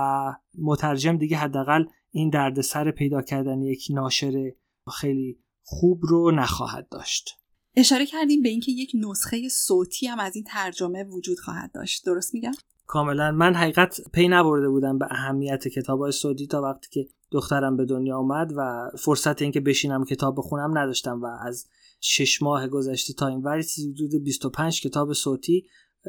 مترجم 0.58 1.16
دیگه 1.16 1.36
حداقل 1.36 1.84
این 2.10 2.30
دردسر 2.30 2.90
پیدا 2.90 3.22
کردن 3.22 3.62
یک 3.62 3.86
ناشر 3.90 4.52
خیلی 5.00 5.38
خوب 5.62 6.00
رو 6.02 6.30
نخواهد 6.30 6.88
داشت. 6.88 7.38
اشاره 7.76 8.06
کردیم 8.06 8.42
به 8.42 8.48
اینکه 8.48 8.72
یک 8.72 8.92
نسخه 8.94 9.48
صوتی 9.48 10.06
هم 10.06 10.18
از 10.20 10.36
این 10.36 10.44
ترجمه 10.44 11.04
وجود 11.04 11.38
خواهد 11.38 11.72
داشت. 11.74 12.06
درست 12.06 12.34
میگم؟ 12.34 12.52
کاملا. 12.86 13.30
من 13.32 13.54
حقیقت 13.54 14.00
پی 14.12 14.28
نبرده 14.28 14.68
بودم 14.68 14.98
به 14.98 15.06
اهمیت 15.10 15.68
کتاب 15.68 16.00
های 16.00 16.12
صوتی 16.12 16.46
تا 16.46 16.62
وقتی 16.62 16.88
که 16.90 17.08
دخترم 17.30 17.76
به 17.76 17.84
دنیا 17.84 18.18
اومد 18.18 18.52
و 18.56 18.90
فرصت 18.98 19.42
اینکه 19.42 19.60
بشینم 19.60 20.04
کتاب 20.04 20.34
بخونم 20.38 20.78
نداشتم 20.78 21.22
و 21.22 21.26
از 21.26 21.66
شش 22.00 22.42
ماه 22.42 22.68
گذشته 22.68 23.12
تا 23.12 23.26
این 23.28 23.42
وری 23.42 23.64
حدود 23.94 24.24
25 24.24 24.80
کتاب 24.80 25.12
صوتی 25.12 25.66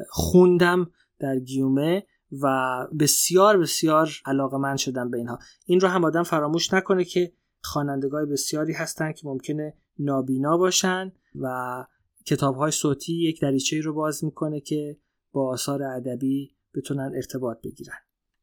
خوندم 0.08 0.90
در 1.18 1.38
گیومه 1.38 2.06
و 2.42 2.76
بسیار 3.00 3.58
بسیار 3.58 4.10
علاقه 4.26 4.58
من 4.58 4.76
شدم 4.76 5.10
به 5.10 5.18
اینها. 5.18 5.38
این 5.66 5.80
رو 5.80 5.88
هم 5.88 6.04
آدم 6.04 6.22
فراموش 6.22 6.72
نکنه 6.72 7.04
که 7.04 7.32
خوانندگان 7.62 8.28
بسیاری 8.28 8.72
هستن 8.72 9.12
که 9.12 9.26
ممکنه 9.26 9.74
نابینا 9.98 10.56
باشن 10.56 11.12
و 11.40 11.86
کتاب 12.26 12.56
های 12.56 12.70
صوتی 12.70 13.28
یک 13.28 13.40
دریچه 13.40 13.80
رو 13.80 13.94
باز 13.94 14.24
می‌کنه 14.24 14.60
که 14.60 14.96
با 15.32 15.48
آثار 15.52 15.82
ادبی 15.82 16.56
بتونن 16.74 17.12
ارتباط 17.14 17.56
بگیرن. 17.64 17.96